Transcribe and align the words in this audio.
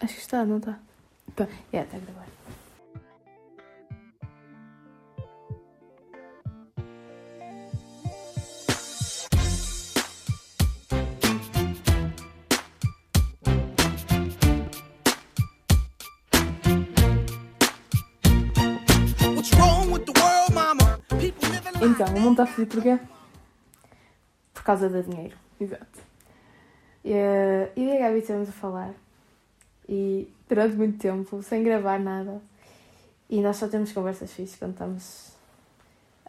Acho 0.00 0.14
que 0.14 0.20
está, 0.20 0.44
não 0.44 0.58
está? 0.58 0.78
Tá. 1.34 1.48
É, 1.72 1.80
está 1.80 1.96
a 1.96 2.00
gravar. 2.00 2.26
What's 19.34 19.52
wrong 19.54 19.90
with 19.90 20.04
the 20.06 20.12
world, 20.20 20.54
mama? 20.54 21.00
People 21.20 21.48
living 21.48 21.72
life. 21.72 21.84
Então, 21.84 22.06
o 22.14 22.20
mundo 22.20 22.42
está 22.42 22.46
fodido 22.46 22.74
porquê? 22.74 22.98
Por 24.54 24.62
causa 24.62 24.88
do 24.88 25.02
dinheiro. 25.02 25.36
Exato. 25.60 25.98
E, 27.04 27.12
eh, 27.12 27.72
eu 27.76 27.82
e 27.84 27.96
a 27.96 28.00
Gabi 28.00 28.18
estivemos 28.18 28.48
a 28.48 28.52
falar. 28.52 28.94
E 29.88 30.32
durante 30.48 30.76
muito 30.76 30.98
tempo, 30.98 31.42
sem 31.42 31.62
gravar 31.62 31.98
nada. 31.98 32.40
E 33.30 33.40
nós 33.40 33.56
só 33.56 33.68
temos 33.68 33.92
conversas 33.92 34.32
fixas 34.32 34.58
quando 34.58 34.72
estamos 34.72 35.32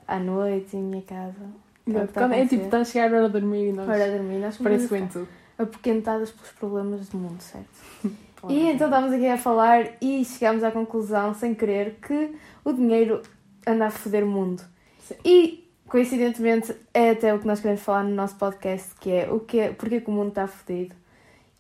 à 0.08 0.20
noite 0.20 0.76
em 0.76 0.84
minha 0.84 1.02
casa. 1.02 1.46
É 1.88 2.08
Quando 2.08 2.34
é 2.34 2.46
tipo, 2.46 2.66
está 2.66 2.80
a 2.80 2.84
chegar 2.86 3.14
a 3.14 3.18
hora 3.18 3.28
de 3.28 3.40
dormir 3.40 3.70
e 3.70 3.74
nós. 3.74 3.86
Para 3.86 4.12
dormir, 4.12 4.40
nós 4.40 4.58
Parece 4.58 4.88
tudo. 4.88 5.28
apoquentadas 5.58 6.32
pelos 6.32 6.52
problemas 6.52 7.10
do 7.10 7.18
mundo, 7.18 7.42
certo? 7.42 7.70
E 8.48 8.70
então 8.70 8.88
estávamos 8.88 9.14
aqui 9.14 9.28
a 9.28 9.38
falar 9.38 9.98
e 10.02 10.24
chegámos 10.24 10.64
à 10.64 10.72
conclusão, 10.72 11.34
sem 11.34 11.54
querer, 11.54 11.98
que 12.02 12.38
o 12.64 12.72
dinheiro 12.72 13.22
anda 13.68 13.88
a 13.88 13.92
foder 13.92 14.24
o 14.24 14.28
mundo. 14.28 14.64
Sim. 15.02 15.16
E, 15.26 15.70
coincidentemente, 15.86 16.74
é 16.94 17.10
até 17.10 17.34
o 17.34 17.40
que 17.40 17.46
nós 17.46 17.60
queremos 17.60 17.82
falar 17.82 18.04
no 18.04 18.16
nosso 18.16 18.38
podcast, 18.38 18.96
que 18.96 19.12
é 19.12 19.30
o 19.30 19.42
que 19.42 19.60
é, 19.60 19.74
porque 19.74 20.00
que 20.00 20.10
o 20.10 20.14
mundo 20.14 20.30
está 20.30 20.48
fodido 20.48 20.96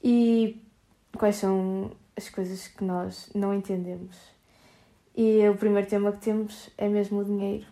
e 0.01 0.61
quais 1.19 1.35
são 1.35 1.91
as 2.15 2.29
coisas 2.29 2.67
que 2.67 2.83
nós 2.83 3.29
não 3.35 3.53
entendemos. 3.53 4.15
E 5.15 5.47
o 5.49 5.55
primeiro 5.55 5.87
tema 5.87 6.13
que 6.13 6.21
temos 6.21 6.69
é 6.77 6.87
mesmo 6.87 7.19
o 7.19 7.25
dinheiro. 7.25 7.65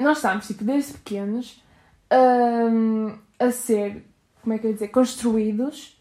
Nós 0.00 0.16
estamos, 0.16 0.46
tipo, 0.46 0.64
desde 0.64 0.94
pequenos 0.94 1.62
hum, 2.10 3.14
a 3.38 3.50
ser, 3.50 4.04
como 4.40 4.54
é 4.54 4.58
que 4.58 4.66
eu 4.66 4.70
ia 4.70 4.74
dizer, 4.74 4.88
construídos 4.88 6.00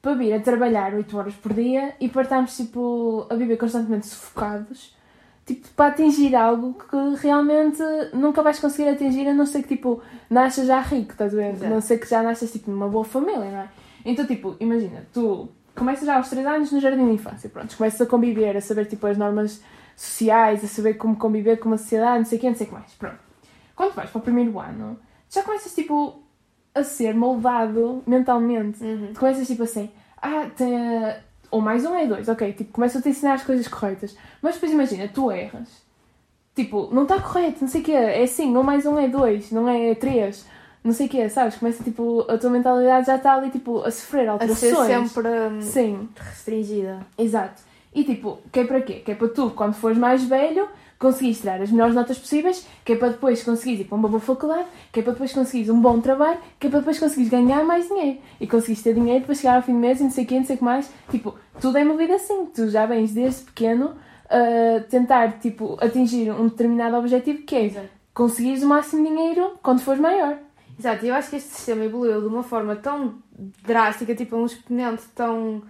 para 0.00 0.14
vir 0.14 0.32
a 0.32 0.40
trabalhar 0.40 0.94
8 0.94 1.16
horas 1.18 1.34
por 1.34 1.52
dia 1.52 1.94
e 2.00 2.08
para 2.08 2.22
estarmos, 2.22 2.56
tipo, 2.56 3.26
a 3.28 3.34
viver 3.34 3.56
constantemente 3.56 4.06
sufocados, 4.06 4.96
tipo, 5.44 5.68
para 5.70 5.92
atingir 5.92 6.36
algo 6.36 6.74
que 6.74 7.20
realmente 7.20 7.82
nunca 8.12 8.42
vais 8.42 8.60
conseguir 8.60 8.88
atingir, 8.90 9.26
a 9.28 9.34
não 9.34 9.46
ser 9.46 9.62
que, 9.62 9.76
tipo, 9.76 10.00
nasças 10.30 10.68
já 10.68 10.80
rico, 10.80 11.12
estás 11.12 11.34
a 11.34 11.36
ver? 11.36 11.64
A 11.64 11.68
não 11.68 11.80
ser 11.80 11.98
que 11.98 12.08
já 12.08 12.22
nasças, 12.22 12.52
tipo, 12.52 12.70
numa 12.70 12.88
boa 12.88 13.04
família, 13.04 13.50
não 13.50 13.58
é? 13.58 13.68
Então, 14.04 14.26
tipo, 14.26 14.56
imagina, 14.60 15.04
tu 15.12 15.48
começas 15.74 16.06
já 16.06 16.16
aos 16.16 16.28
3 16.28 16.46
anos 16.46 16.72
no 16.72 16.80
jardim 16.80 17.06
de 17.06 17.12
infância, 17.12 17.48
pronto, 17.48 17.76
começas 17.76 18.00
a 18.00 18.06
conviver, 18.06 18.56
a 18.56 18.60
saber, 18.60 18.86
tipo, 18.86 19.06
as 19.06 19.16
normas 19.16 19.62
sociais, 19.96 20.64
a 20.64 20.68
saber 20.68 20.94
como 20.94 21.16
conviver 21.16 21.58
com 21.58 21.68
uma 21.68 21.78
sociedade, 21.78 22.18
não 22.18 22.24
sei 22.24 22.38
o 22.38 22.40
quê, 22.40 22.48
não 22.48 22.56
sei 22.56 22.66
o 22.66 22.68
que 22.70 22.74
mais, 22.74 22.92
pronto. 22.92 23.18
Quando 23.74 23.94
vais 23.94 24.10
para 24.10 24.18
o 24.18 24.22
primeiro 24.22 24.58
ano, 24.58 24.98
já 25.30 25.42
começas, 25.42 25.74
tipo, 25.74 26.22
a 26.74 26.82
ser 26.82 27.14
moldado 27.14 28.02
mentalmente. 28.06 28.78
Tu 29.12 29.20
começas 29.20 29.46
tipo 29.46 29.62
assim, 29.62 29.90
ah, 30.20 30.48
tem, 30.56 30.74
ou 31.50 31.60
mais 31.60 31.84
um 31.84 31.94
é 31.94 32.06
dois, 32.06 32.28
ok, 32.28 32.52
tipo, 32.52 32.72
começam 32.72 32.98
a 32.98 33.02
te 33.02 33.10
ensinar 33.10 33.34
as 33.34 33.44
coisas 33.44 33.68
corretas. 33.68 34.16
Mas 34.40 34.54
depois 34.54 34.72
imagina, 34.72 35.08
tu 35.08 35.30
erras. 35.30 35.82
Tipo, 36.54 36.88
não 36.92 37.04
está 37.04 37.20
correto, 37.20 37.58
não 37.62 37.68
sei 37.68 37.80
o 37.80 37.84
quê, 37.84 37.92
é 37.92 38.22
assim, 38.22 38.54
ou 38.56 38.62
mais 38.62 38.84
um 38.84 38.98
é 38.98 39.08
dois, 39.08 39.50
não 39.50 39.68
é 39.68 39.94
três, 39.94 40.46
não 40.84 40.92
sei 40.92 41.06
o 41.06 41.08
quê, 41.08 41.28
sabes? 41.28 41.56
Começa 41.56 41.82
tipo, 41.84 42.24
a 42.28 42.36
tua 42.38 42.50
mentalidade 42.50 43.06
já 43.06 43.16
está 43.16 43.34
ali 43.34 43.50
tipo 43.50 43.82
a 43.82 43.90
sofrer 43.90 44.28
A 44.28 44.32
alterações. 44.32 44.58
ser 44.60 44.86
sempre 44.86 45.28
hum, 45.28 45.60
Sim, 45.60 46.08
restringida. 46.16 47.00
exato. 47.16 47.62
E 47.94 48.04
tipo, 48.04 48.38
que 48.50 48.60
é 48.60 48.64
para 48.64 48.80
quê? 48.80 48.94
Que 49.04 49.12
é 49.12 49.14
para 49.14 49.28
tu, 49.28 49.50
quando 49.50 49.74
fores 49.74 49.98
mais 49.98 50.24
velho, 50.24 50.66
conseguires 50.98 51.40
tirar 51.40 51.60
as 51.60 51.70
melhores 51.70 51.94
notas 51.94 52.18
possíveis, 52.18 52.66
que 52.84 52.92
é 52.94 52.96
para 52.96 53.08
depois 53.10 53.42
conseguires 53.42 53.80
ir 53.80 53.84
para 53.84 53.96
uma 53.96 54.08
boa 54.08 54.20
faculdade, 54.20 54.64
que 54.90 55.00
é 55.00 55.02
para 55.02 55.12
depois 55.12 55.32
conseguires 55.32 55.68
um 55.68 55.78
bom 55.80 56.00
trabalho, 56.00 56.38
que 56.58 56.68
é 56.68 56.70
para 56.70 56.78
depois 56.78 56.98
conseguires 56.98 57.30
ganhar 57.30 57.62
mais 57.64 57.86
dinheiro. 57.88 58.18
E 58.40 58.46
conseguires 58.46 58.82
ter 58.82 58.94
dinheiro 58.94 59.24
para 59.26 59.34
chegar 59.34 59.56
ao 59.56 59.62
fim 59.62 59.72
do 59.74 59.78
mês 59.78 60.00
e 60.00 60.04
não 60.04 60.10
sei 60.10 60.24
o 60.24 60.26
quê, 60.26 60.38
não 60.38 60.44
sei 60.46 60.54
o 60.56 60.58
que 60.58 60.64
mais. 60.64 60.90
Tipo, 61.10 61.34
tudo 61.60 61.76
é 61.76 61.84
movido 61.84 62.14
assim. 62.14 62.46
Tu 62.46 62.68
já 62.70 62.86
vens 62.86 63.12
desde 63.12 63.42
pequeno 63.42 63.92
a 64.30 64.80
tentar, 64.88 65.38
tipo, 65.38 65.76
atingir 65.80 66.30
um 66.30 66.48
determinado 66.48 66.96
objetivo 66.96 67.42
que 67.42 67.54
é 67.56 67.64
Exato. 67.66 67.88
conseguires 68.14 68.62
o 68.62 68.68
máximo 68.68 69.02
de 69.04 69.10
dinheiro 69.10 69.52
quando 69.62 69.80
fores 69.80 70.00
maior. 70.00 70.38
Exato, 70.82 71.06
eu 71.06 71.14
acho 71.14 71.30
que 71.30 71.36
este 71.36 71.54
sistema 71.54 71.84
evoluiu 71.84 72.20
de 72.20 72.26
uma 72.26 72.42
forma 72.42 72.74
tão 72.74 73.22
drástica, 73.62 74.16
tipo 74.16 74.34
um 74.34 74.46
exponente 74.46 75.04
tão 75.14 75.62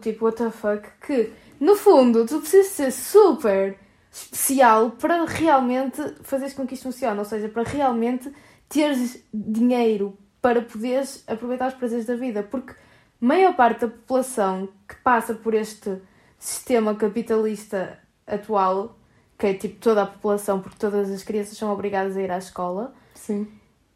tipo 0.00 0.24
what 0.24 0.38
the 0.38 0.50
fuck, 0.50 0.88
que 1.06 1.30
no 1.60 1.76
fundo 1.76 2.24
tu 2.24 2.40
precisas 2.40 2.68
ser 2.68 2.90
super 2.90 3.78
especial 4.10 4.92
para 4.92 5.26
realmente 5.26 6.00
fazeres 6.22 6.54
com 6.54 6.66
que 6.66 6.72
isto 6.72 6.84
funcione, 6.84 7.18
ou 7.18 7.26
seja, 7.26 7.46
para 7.50 7.62
realmente 7.62 8.32
teres 8.70 9.22
dinheiro 9.34 10.16
para 10.40 10.62
poderes 10.62 11.22
aproveitar 11.26 11.68
os 11.68 11.74
prazeres 11.74 12.06
da 12.06 12.16
vida, 12.16 12.42
porque 12.42 12.72
a 12.72 12.76
maior 13.20 13.54
parte 13.54 13.82
da 13.82 13.88
população 13.88 14.66
que 14.88 14.94
passa 15.04 15.34
por 15.34 15.52
este 15.52 16.00
sistema 16.38 16.94
capitalista 16.94 17.98
atual, 18.26 18.96
que 19.38 19.48
é 19.48 19.52
tipo 19.52 19.78
toda 19.78 20.04
a 20.04 20.06
população, 20.06 20.58
porque 20.58 20.78
todas 20.78 21.10
as 21.10 21.22
crianças 21.22 21.58
são 21.58 21.70
obrigadas 21.70 22.16
a 22.16 22.22
ir 22.22 22.30
à 22.30 22.38
escola, 22.38 22.94
Sim. 23.14 23.46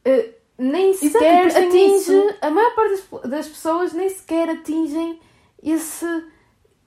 Uh, 0.07 0.37
nem 0.59 0.91
Exato, 0.91 1.09
sequer 1.09 1.47
depois 1.49 1.55
tem 1.55 1.69
atinge, 1.69 1.97
isso. 1.97 2.35
a 2.41 2.51
maior 2.51 2.75
parte 2.75 2.91
das, 2.91 3.31
das 3.31 3.49
pessoas 3.49 3.93
nem 3.93 4.09
sequer 4.09 4.49
atingem 4.49 5.21
esse, 5.63 6.25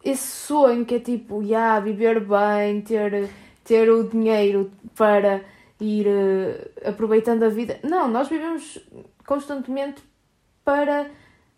esse 0.04 0.28
sonho 0.28 0.86
que 0.86 0.96
é 0.96 1.00
tipo, 1.00 1.44
yeah, 1.44 1.80
viver 1.80 2.20
bem, 2.22 2.82
ter, 2.82 3.30
ter 3.64 3.92
o 3.92 4.04
dinheiro 4.06 4.72
para 4.96 5.42
ir 5.80 6.08
uh, 6.08 6.90
aproveitando 6.90 7.44
a 7.44 7.50
vida. 7.50 7.80
Não, 7.84 8.08
nós 8.08 8.28
vivemos 8.28 8.80
constantemente 9.26 10.02
para, 10.64 11.10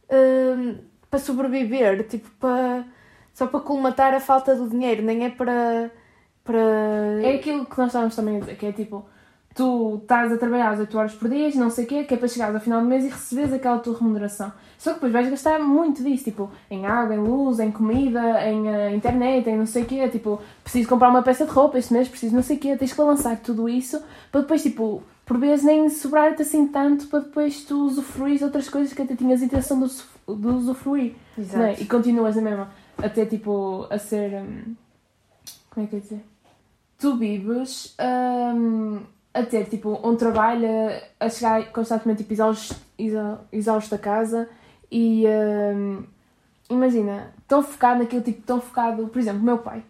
uh, 0.10 0.78
para 1.10 1.20
sobreviver, 1.20 2.08
tipo, 2.08 2.30
para, 2.40 2.86
só 3.34 3.48
para 3.48 3.60
colmatar 3.62 4.14
a 4.14 4.20
falta 4.20 4.56
do 4.56 4.70
dinheiro, 4.70 5.02
nem 5.02 5.26
é 5.26 5.30
para. 5.30 5.92
para... 6.44 6.60
É 7.24 7.36
aquilo 7.36 7.66
que 7.66 7.78
nós 7.78 7.88
estávamos 7.88 8.16
também 8.16 8.38
a 8.38 8.40
dizer, 8.42 8.58
que 8.58 8.66
é 8.66 8.72
tipo, 8.72 9.06
tu 9.54 10.00
estás 10.02 10.32
a 10.32 10.38
trabalhar 10.38 10.72
às 10.72 10.80
8 10.80 10.98
horas 10.98 11.14
por 11.14 11.30
dia, 11.30 11.50
não 11.56 11.70
sei 11.70 11.86
o 11.86 11.88
quê, 11.88 12.04
que 12.04 12.14
é 12.14 12.18
para 12.18 12.28
chegares 12.28 12.56
ao 12.56 12.62
final 12.62 12.82
do 12.82 12.88
mês 12.88 13.04
e 13.04 13.10
receberes 13.10 13.54
aquela 13.54 13.80
tua 13.80 13.98
remuneração. 13.98 14.52
Só 14.78 14.92
que 14.92 14.96
depois 14.96 15.14
vais 15.14 15.30
gastar 15.30 15.60
muito 15.60 16.04
disso, 16.04 16.24
tipo, 16.24 16.50
em 16.70 16.86
água, 16.86 17.14
em 17.14 17.20
luz, 17.20 17.60
em 17.60 17.72
comida, 17.72 18.44
em 18.48 18.68
eh, 18.68 18.96
internet, 18.96 19.50
em 19.50 19.58
não 19.58 19.66
sei 19.66 19.84
o 19.84 19.86
quê, 19.86 20.08
tipo, 20.10 20.42
preciso 20.64 20.88
comprar 20.88 21.10
uma 21.10 21.22
peça 21.22 21.46
de 21.46 21.52
roupa 21.52 21.78
este 21.78 21.94
mês, 21.94 22.08
preciso 22.08 22.36
não 22.36 22.42
sei 22.42 22.58
o 22.58 22.60
quê, 22.60 22.76
tens 22.78 22.92
que 22.92 22.98
balançar 22.98 23.38
tudo 23.42 23.68
isso 23.68 24.02
para 24.32 24.42
depois, 24.42 24.64
tipo, 24.64 25.04
por 25.26 25.38
vezes 25.38 25.64
nem 25.64 25.90
sobrar-te 25.90 26.42
assim 26.42 26.68
tanto 26.68 27.08
para 27.08 27.20
depois 27.20 27.64
tu 27.64 27.86
usufruir 27.86 28.44
outras 28.44 28.68
coisas 28.70 28.94
que 28.94 29.02
até 29.02 29.16
tinhas 29.16 29.42
intenção 29.42 29.80
de, 29.80 29.88
de 29.88 30.48
usufruir. 30.48 31.16
Exato. 31.38 31.64
É? 31.64 31.74
E 31.80 31.86
continuas 31.86 32.38
a 32.38 32.42
mesma, 32.42 32.72
até 32.98 33.26
tipo, 33.26 33.86
a 33.90 33.98
ser. 33.98 34.42
hum, 34.42 34.76
como 35.70 35.86
é 35.86 35.90
que 35.90 35.96
eu 35.96 36.00
ia 36.00 36.04
dizer? 36.04 36.26
Tu 36.98 37.18
vives 37.18 37.96
hum, 38.00 39.02
a 39.34 39.44
ter 39.44 39.66
tipo 39.66 40.00
um 40.08 40.16
trabalho, 40.16 40.68
a, 41.20 41.26
a 41.26 41.30
chegar 41.30 41.72
constantemente 41.72 42.20
tipo, 42.24 42.34
exausto, 42.34 42.76
exa- 42.98 43.40
exausto 43.52 43.96
a 43.96 43.98
casa 43.98 44.50
e 44.92 45.26
hum, 45.76 46.04
imagina, 46.70 47.34
tão 47.48 47.64
focado 47.64 48.00
naquilo, 48.00 48.22
tipo, 48.22 48.42
tão 48.42 48.60
focado, 48.60 49.08
por 49.08 49.20
exemplo, 49.20 49.42
o 49.42 49.44
meu 49.46 49.58
pai. 49.58 49.84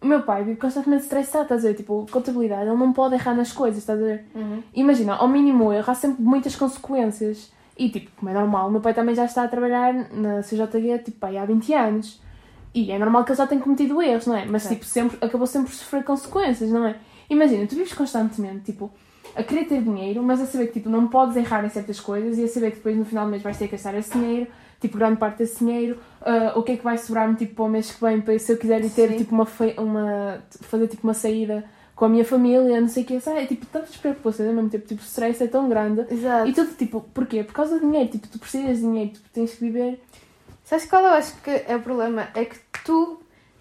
O 0.00 0.06
meu 0.06 0.22
pai 0.22 0.44
vive 0.44 0.60
constantemente 0.60 1.02
estressado, 1.04 1.42
estás 1.44 1.64
a 1.64 1.68
ver? 1.68 1.74
Tipo, 1.74 2.06
contabilidade, 2.10 2.68
ele 2.68 2.76
não 2.76 2.92
pode 2.92 3.14
errar 3.14 3.34
nas 3.34 3.52
coisas, 3.52 3.78
estás 3.78 4.00
a 4.00 4.04
ver? 4.04 4.26
Uhum. 4.34 4.62
Imagina, 4.74 5.14
ao 5.14 5.26
mínimo 5.26 5.72
erro 5.72 5.90
há 5.90 5.94
sempre 5.94 6.22
muitas 6.22 6.54
consequências. 6.54 7.50
E, 7.76 7.88
tipo, 7.88 8.10
como 8.16 8.30
é 8.30 8.34
normal, 8.34 8.68
o 8.68 8.70
meu 8.70 8.80
pai 8.80 8.92
também 8.94 9.14
já 9.14 9.24
está 9.24 9.44
a 9.44 9.48
trabalhar 9.48 9.92
na 10.12 10.42
CJG, 10.42 10.98
tipo, 11.04 11.18
pai, 11.18 11.36
há 11.36 11.44
20 11.44 11.72
anos. 11.74 12.20
E 12.74 12.92
é 12.92 12.98
normal 12.98 13.24
que 13.24 13.30
ele 13.32 13.38
já 13.38 13.46
tenha 13.46 13.60
cometido 13.60 14.00
erros, 14.00 14.26
não 14.26 14.36
é? 14.36 14.44
Mas, 14.44 14.68
tipo, 14.68 14.84
sempre, 14.84 15.16
acabou 15.20 15.46
sempre 15.46 15.68
por 15.70 15.74
sofrer 15.76 16.04
consequências, 16.04 16.70
não 16.70 16.86
é? 16.86 16.96
Imagina, 17.28 17.66
tu 17.66 17.74
vives 17.74 17.92
constantemente, 17.92 18.72
tipo, 18.72 18.90
a 19.34 19.42
querer 19.42 19.66
ter 19.66 19.82
dinheiro, 19.82 20.22
mas 20.22 20.40
a 20.40 20.46
saber 20.46 20.68
que, 20.68 20.74
tipo, 20.74 20.88
não 20.88 21.08
podes 21.08 21.36
errar 21.36 21.64
em 21.64 21.68
certas 21.68 22.00
coisas 22.00 22.38
e 22.38 22.44
a 22.44 22.48
saber 22.48 22.70
que 22.70 22.76
depois 22.76 22.96
no 22.96 23.04
final 23.04 23.26
do 23.26 23.30
mês 23.30 23.42
vais 23.42 23.56
ter 23.56 23.66
que 23.66 23.72
gastar 23.72 23.94
esse 23.94 24.12
dinheiro, 24.12 24.50
tipo, 24.80 24.96
grande 24.96 25.18
parte 25.18 25.38
desse 25.38 25.58
dinheiro, 25.58 25.98
ah, 26.22 26.54
o 26.56 26.62
que 26.62 26.72
é 26.72 26.76
que 26.76 26.84
vai 26.84 26.96
sobrar-me, 26.96 27.34
tipo, 27.36 27.54
para 27.54 27.64
o 27.64 27.68
mês 27.68 27.90
que 27.90 28.00
vem, 28.00 28.20
para 28.20 28.38
se 28.38 28.52
eu 28.52 28.56
quiser 28.56 28.84
ir 28.84 28.90
ter, 28.90 29.10
Sim. 29.10 29.16
tipo, 29.18 29.34
uma, 29.34 29.46
uma... 29.78 30.42
fazer, 30.62 30.88
tipo, 30.88 31.06
uma 31.06 31.14
saída 31.14 31.64
com 31.94 32.04
a 32.04 32.08
minha 32.08 32.24
família, 32.24 32.80
não 32.80 32.88
sei 32.88 33.02
o 33.02 33.06
que, 33.06 33.20
sabe? 33.20 33.40
É, 33.40 33.46
tipo, 33.46 33.66
tantas 33.66 33.96
preocupações 33.96 34.48
ao 34.48 34.54
mesmo 34.54 34.70
tempo, 34.70 34.86
tipo, 34.86 35.02
o 35.02 35.04
stress 35.04 35.42
é 35.42 35.48
tão 35.48 35.68
grande. 35.68 36.06
Exato. 36.08 36.48
E 36.48 36.52
tudo, 36.52 36.74
tipo, 36.76 37.00
porquê? 37.12 37.42
Por 37.42 37.52
causa 37.52 37.74
do 37.78 37.86
dinheiro, 37.86 38.08
tipo, 38.08 38.28
tu 38.28 38.38
precisas 38.38 38.76
de 38.76 38.82
dinheiro, 38.82 39.12
tu 39.14 39.20
tens 39.32 39.54
que 39.54 39.60
viver. 39.60 40.00
Sabes 40.62 40.86
qual 40.86 41.02
eu 41.02 41.12
acho 41.12 41.34
que 41.42 41.50
é 41.50 41.74
o 41.74 41.80
problema? 41.80 42.28
É 42.34 42.44
que 42.44 42.56
tu 42.84 43.20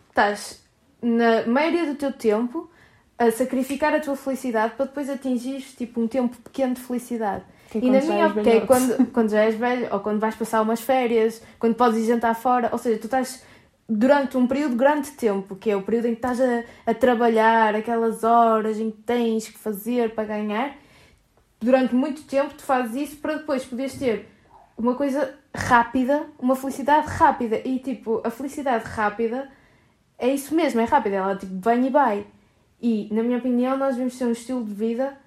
estás, 0.10 0.62
na 1.02 1.48
maioria 1.48 1.88
do 1.88 1.96
teu 1.96 2.12
tempo, 2.12 2.70
a 3.18 3.32
sacrificar 3.32 3.94
a 3.94 4.00
tua 4.00 4.16
felicidade 4.16 4.74
para 4.76 4.86
depois 4.86 5.10
atingires 5.10 5.74
tipo, 5.74 6.00
um 6.00 6.08
tempo 6.08 6.38
pequeno 6.38 6.76
de 6.76 6.82
felicidade. 6.82 7.44
Que 7.70 7.80
e 7.80 7.90
na 7.90 8.00
minha 8.00 8.28
ótica, 8.28 8.42
é 8.42 8.44
velhote. 8.44 8.68
quando, 8.68 9.12
quando 9.12 9.30
já 9.30 9.42
és 9.42 9.56
velho, 9.56 9.88
ou 9.92 10.00
quando 10.00 10.20
vais 10.20 10.36
passar 10.36 10.62
umas 10.62 10.80
férias, 10.80 11.42
quando 11.60 11.76
podes 11.76 12.00
ir 12.00 12.06
jantar 12.06 12.36
fora, 12.36 12.70
ou 12.72 12.78
seja, 12.78 13.00
tu 13.00 13.06
estás 13.06 13.44
durante 13.90 14.38
um 14.38 14.46
período 14.48 14.76
grande 14.76 15.12
de 15.12 15.18
tempo, 15.18 15.56
que 15.56 15.72
é 15.72 15.76
o 15.76 15.82
período 15.82 16.08
em 16.08 16.12
que 16.12 16.18
estás 16.18 16.40
a, 16.40 16.64
a 16.86 16.94
trabalhar, 16.94 17.76
aquelas 17.76 18.24
horas 18.24 18.80
em 18.80 18.92
que 18.92 19.02
tens 19.02 19.48
que 19.48 19.58
fazer 19.58 20.14
para 20.14 20.26
ganhar, 20.26 20.76
durante 21.60 21.96
muito 21.96 22.24
tempo 22.24 22.54
tu 22.54 22.64
fazes 22.64 22.96
isso 22.96 23.18
para 23.18 23.36
depois 23.36 23.66
poderes 23.66 23.98
ter 23.98 24.30
uma 24.78 24.94
coisa 24.94 25.34
rápida, 25.54 26.28
uma 26.38 26.56
felicidade 26.56 27.08
rápida. 27.08 27.62
E 27.66 27.80
tipo, 27.80 28.22
a 28.24 28.30
felicidade 28.30 28.86
rápida 28.86 29.50
é 30.18 30.28
isso 30.28 30.54
mesmo, 30.54 30.80
é 30.80 30.84
rápida, 30.84 31.16
ela 31.16 31.36
tipo 31.36 31.60
vem 31.60 31.88
e 31.88 31.90
vai. 31.90 32.26
E, 32.82 33.08
na 33.12 33.24
minha 33.24 33.38
opinião, 33.38 33.78
nós 33.78 33.96
devemos 33.96 34.18
ter 34.18 34.26
um 34.26 34.32
estilo 34.32 34.64
de 34.64 34.74
vida 34.74 35.18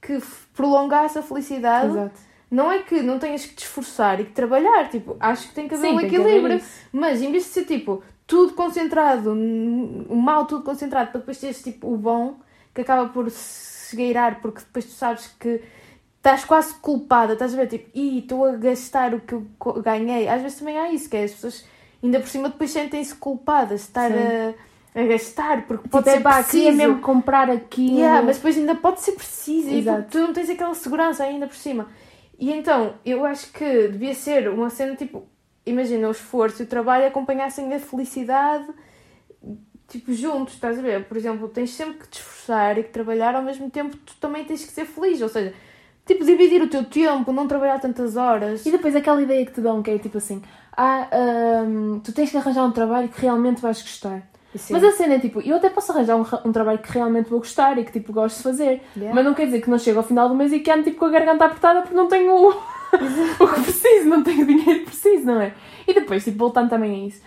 que 0.00 0.20
prolongasse 0.54 1.18
a 1.18 1.22
felicidade. 1.22 1.90
Exato. 1.90 2.20
Não 2.50 2.72
é 2.72 2.78
que 2.80 3.02
não 3.02 3.18
tenhas 3.18 3.44
que 3.44 3.54
te 3.54 3.64
esforçar 3.64 4.20
e 4.20 4.24
que 4.24 4.32
trabalhar, 4.32 4.88
tipo, 4.88 5.16
acho 5.20 5.48
que 5.48 5.54
tem 5.54 5.68
que 5.68 5.74
haver 5.74 5.88
Sim, 5.88 5.96
um 5.96 6.00
equilíbrio. 6.00 6.62
Mas 6.92 7.20
em 7.20 7.30
vez 7.30 7.44
de 7.44 7.50
ser 7.50 7.64
tipo 7.64 8.02
tudo 8.26 8.54
concentrado, 8.54 9.32
o 9.32 10.16
mal 10.16 10.46
tudo 10.46 10.62
concentrado, 10.62 11.10
para 11.10 11.20
depois 11.20 11.38
teres 11.38 11.62
tipo 11.62 11.92
o 11.92 11.96
bom, 11.96 12.36
que 12.74 12.80
acaba 12.80 13.08
por 13.10 13.30
se 13.30 13.96
gueirar, 13.96 14.40
porque 14.40 14.60
depois 14.60 14.84
tu 14.86 14.92
sabes 14.92 15.26
que 15.38 15.62
estás 16.16 16.44
quase 16.44 16.74
culpada, 16.74 17.34
estás 17.34 17.54
a 17.54 17.56
ver, 17.56 17.68
tipo, 17.68 17.90
ih, 17.94 18.18
estou 18.18 18.44
a 18.44 18.52
gastar 18.52 19.14
o 19.14 19.20
que 19.20 19.34
eu 19.34 19.46
ganhei. 19.82 20.28
Às 20.28 20.42
vezes 20.42 20.58
também 20.58 20.78
há 20.78 20.90
isso, 20.92 21.08
que 21.08 21.16
é 21.16 21.24
as 21.24 21.32
pessoas 21.32 21.66
ainda 22.02 22.20
por 22.20 22.28
cima 22.28 22.48
depois 22.48 22.70
sentem-se 22.70 23.14
culpadas 23.14 23.80
de 23.80 23.86
estar 23.86 24.10
Sim. 24.10 24.18
a, 24.18 24.54
a 24.94 25.02
gastar, 25.04 25.66
porque 25.66 25.88
Pode 25.88 26.10
ser 26.10 26.20
pá, 26.20 26.42
queria 26.42 26.70
preciso. 26.70 26.76
mesmo 26.76 27.00
comprar 27.00 27.50
aquilo. 27.50 27.98
Yeah, 27.98 28.22
mas 28.22 28.36
depois 28.36 28.56
ainda 28.56 28.74
pode 28.74 29.00
ser 29.00 29.12
preciso 29.12 29.68
e 29.70 29.78
Exato. 29.78 30.02
porque 30.02 30.18
tu 30.18 30.18
não 30.18 30.32
tens 30.32 30.50
aquela 30.50 30.74
segurança 30.74 31.24
ainda 31.24 31.46
por 31.46 31.56
cima. 31.56 31.88
E 32.38 32.52
então, 32.52 32.94
eu 33.04 33.24
acho 33.24 33.52
que 33.52 33.88
devia 33.88 34.14
ser 34.14 34.48
uma 34.48 34.70
cena 34.70 34.94
tipo, 34.96 35.26
imagina, 35.66 36.08
o 36.08 36.12
esforço 36.12 36.62
e 36.62 36.64
o 36.64 36.68
trabalho 36.68 37.06
acompanhassem 37.06 37.72
a 37.74 37.78
felicidade 37.78 38.66
tipo 39.88 40.12
juntos, 40.12 40.54
estás 40.54 40.78
a 40.78 40.82
ver? 40.82 41.04
Por 41.04 41.16
exemplo, 41.16 41.48
tens 41.48 41.70
sempre 41.70 41.94
que 41.94 42.08
te 42.08 42.18
esforçar 42.20 42.78
e 42.78 42.82
que 42.84 42.90
trabalhar 42.90 43.34
ao 43.34 43.42
mesmo 43.42 43.70
tempo, 43.70 43.96
tu 43.96 44.14
também 44.20 44.44
tens 44.44 44.64
que 44.64 44.70
ser 44.70 44.84
feliz, 44.84 45.20
ou 45.22 45.28
seja, 45.28 45.54
tipo 46.06 46.24
dividir 46.24 46.62
o 46.62 46.68
teu 46.68 46.84
tempo, 46.84 47.32
não 47.32 47.48
trabalhar 47.48 47.80
tantas 47.80 48.16
horas. 48.16 48.64
E 48.66 48.70
depois 48.70 48.94
aquela 48.94 49.20
ideia 49.22 49.44
que 49.46 49.52
te 49.52 49.60
dão, 49.60 49.82
que 49.82 49.90
é 49.90 49.98
tipo 49.98 50.18
assim: 50.18 50.42
ah, 50.76 51.08
hum, 51.66 52.00
tu 52.04 52.12
tens 52.12 52.30
que 52.30 52.36
arranjar 52.36 52.64
um 52.66 52.70
trabalho 52.72 53.08
que 53.08 53.20
realmente 53.20 53.60
vais 53.62 53.80
gostar. 53.80 54.22
Assim, 54.54 54.72
Mas 54.72 54.82
a 54.82 54.92
cena 54.92 55.14
é 55.14 55.18
tipo, 55.18 55.40
eu 55.40 55.56
até 55.56 55.68
posso 55.68 55.92
arranjar 55.92 56.16
um, 56.16 56.24
um 56.44 56.52
trabalho 56.52 56.78
que 56.78 56.90
realmente 56.90 57.28
vou 57.28 57.38
gostar 57.38 57.78
e 57.78 57.84
que 57.84 57.92
tipo 57.92 58.12
gosto 58.12 58.38
de 58.38 58.42
fazer. 58.42 58.82
Yeah. 58.96 59.14
Mas 59.14 59.24
não 59.24 59.34
quer 59.34 59.46
dizer 59.46 59.60
que 59.60 59.68
não 59.68 59.78
chego 59.78 59.98
ao 59.98 60.04
final 60.04 60.28
do 60.28 60.34
mês 60.34 60.52
e 60.52 60.60
que 60.60 60.70
ando 60.70 60.84
tipo 60.84 60.98
com 60.98 61.04
a 61.04 61.10
garganta 61.10 61.44
apertada 61.44 61.82
porque 61.82 61.94
não 61.94 62.08
tenho 62.08 62.32
o, 62.32 62.48
o 63.44 63.48
que 63.48 63.60
preciso, 63.62 64.08
não 64.08 64.22
tenho 64.22 64.42
o 64.42 64.46
dinheiro 64.46 64.80
que 64.80 64.86
preciso, 64.86 65.26
não 65.26 65.40
é? 65.40 65.54
E 65.86 65.92
depois, 65.92 66.24
tipo, 66.24 66.38
voltando 66.38 66.70
também 66.70 67.04
a 67.04 67.08
isso, 67.08 67.22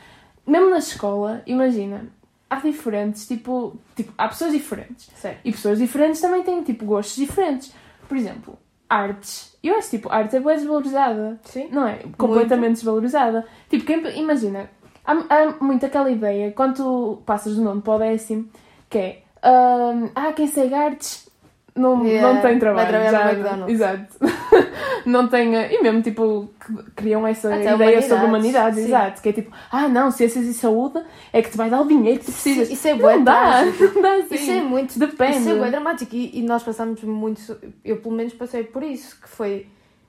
mesmo 0.46 0.70
na 0.70 0.80
escola, 0.80 1.44
imagina, 1.46 2.08
há 2.50 2.56
diferentes, 2.58 3.28
tipo, 3.28 3.78
tipo, 3.96 4.12
há 4.18 4.28
pessoas 4.28 4.52
diferentes. 4.52 5.10
Certo. 5.16 5.40
E 5.46 5.52
pessoas 5.52 5.80
diferentes 5.80 6.20
também 6.20 6.44
têm 6.44 6.64
tipo 6.64 6.86
gostos 6.86 7.16
diferentes. 7.16 7.74
Por 8.08 8.18
exemplo, 8.18 8.58
artes. 8.90 9.58
Eu 9.64 9.78
acho 9.78 9.90
tipo, 9.90 10.10
arte 10.12 10.36
é 10.36 10.40
bem 10.40 10.56
desvalorizada. 10.56 11.40
Sim. 11.46 11.70
Não 11.72 11.88
é? 11.88 12.00
Completamente 12.18 12.74
desvalorizada. 12.74 13.46
Tipo, 13.70 13.86
quem, 13.86 14.20
imagina, 14.20 14.70
há, 15.06 15.14
há 15.14 15.64
muito 15.64 15.86
aquela 15.86 16.10
ideia, 16.12 16.52
quando 16.52 16.76
tu 16.78 17.22
passas 17.26 17.56
do 17.56 17.62
nono 17.62 17.82
para 17.82 17.94
o 17.96 18.00
décimo, 18.00 18.50
que 18.90 18.98
é 18.98 19.22
hum, 19.46 20.10
ah, 20.16 20.34
quem 20.34 20.48
segue 20.48 20.74
artes 20.74 21.30
não, 21.74 22.06
Yeah, 22.06 22.28
não 22.34 22.42
tem 22.42 22.52
vai 22.52 22.60
trabalho. 22.60 22.88
trabalhar 22.90 23.12
já, 23.12 23.24
no 23.24 23.32
McDonald's. 23.32 23.74
Exato. 23.74 24.08
não 25.06 25.28
tem. 25.30 25.56
eh, 25.56 25.74
E 25.74 25.82
mesmo, 25.82 26.02
tipo, 26.02 26.50
criam 26.98 27.26
essa 27.26 27.48
Até 27.56 27.74
ideia 27.74 28.02
sobre 28.02 28.26
humanidades, 28.26 28.28
humanidades, 28.28 28.80
sim. 28.80 28.86
exato. 28.88 29.22
Que 29.22 29.30
é 29.30 29.34
tipo, 29.34 29.56
ah, 29.72 29.88
não, 29.88 30.12
ciências 30.12 30.46
e 30.46 30.54
saúde 30.54 31.02
é 31.32 31.42
que 31.42 31.50
te 31.50 31.56
vai 31.56 31.70
dar 31.70 31.80
o 31.80 31.88
dinheiro 31.88 32.20
que 32.20 32.26
tu 32.26 32.32
precisas. 32.34 32.70
Isso 32.70 32.88
é 32.90 32.92
não 32.92 33.00
bué 33.00 33.20
dá, 33.20 33.34
trágico. 33.62 33.84
não 33.96 34.02
dá 34.02 34.14
assim. 34.16 34.36
Isso 34.36 34.52
é 34.52 34.62
muito 34.62 35.00
Depende. 35.00 35.38
Isso 35.38 35.50
é 35.50 35.56
bué 35.56 35.70
dramático 35.72 36.14
e, 36.14 36.40
e 36.40 36.42
nós 36.42 36.62
passamos 36.62 37.02
muito. 37.04 37.58
Eu, 37.86 37.98
pelo 38.02 38.16
menos, 38.16 38.34
passei 38.34 38.66
por 38.66 38.84
isso. 38.84 39.18
Que 39.22 39.30
foi 39.30 39.66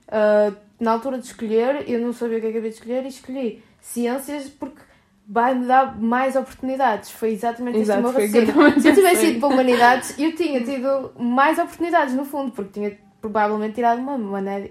ah, 0.09 0.51
na 0.81 0.91
altura 0.91 1.17
de 1.17 1.25
escolher, 1.27 1.89
eu 1.89 2.01
não 2.01 2.11
sabia 2.11 2.39
o 2.39 2.41
que 2.41 2.47
é 2.47 2.51
que 2.51 2.57
havia 2.57 2.69
de 2.69 2.75
escolher 2.75 3.05
e 3.05 3.07
escolhi 3.07 3.63
ciências 3.83 4.49
porque 4.49 4.81
vai-me 5.27 5.65
dar 5.65 5.99
mais 5.99 6.35
oportunidades. 6.35 7.11
Foi 7.11 7.31
exatamente 7.31 7.81
isso 7.81 7.93
o 7.93 8.01
meu 8.01 8.11
raciocínio. 8.11 8.81
Se 8.81 8.87
eu 8.87 8.95
tivesse 8.95 9.25
ido 9.27 9.39
para 9.39 9.49
humanidades, 9.49 10.17
eu 10.17 10.33
tinha 10.35 10.63
tido 10.63 11.11
mais 11.19 11.59
oportunidades, 11.59 12.15
no 12.15 12.25
fundo, 12.25 12.51
porque 12.51 12.71
tinha 12.71 12.97
provavelmente 13.21 13.75
tirado 13.75 13.99
uma, 13.99 14.15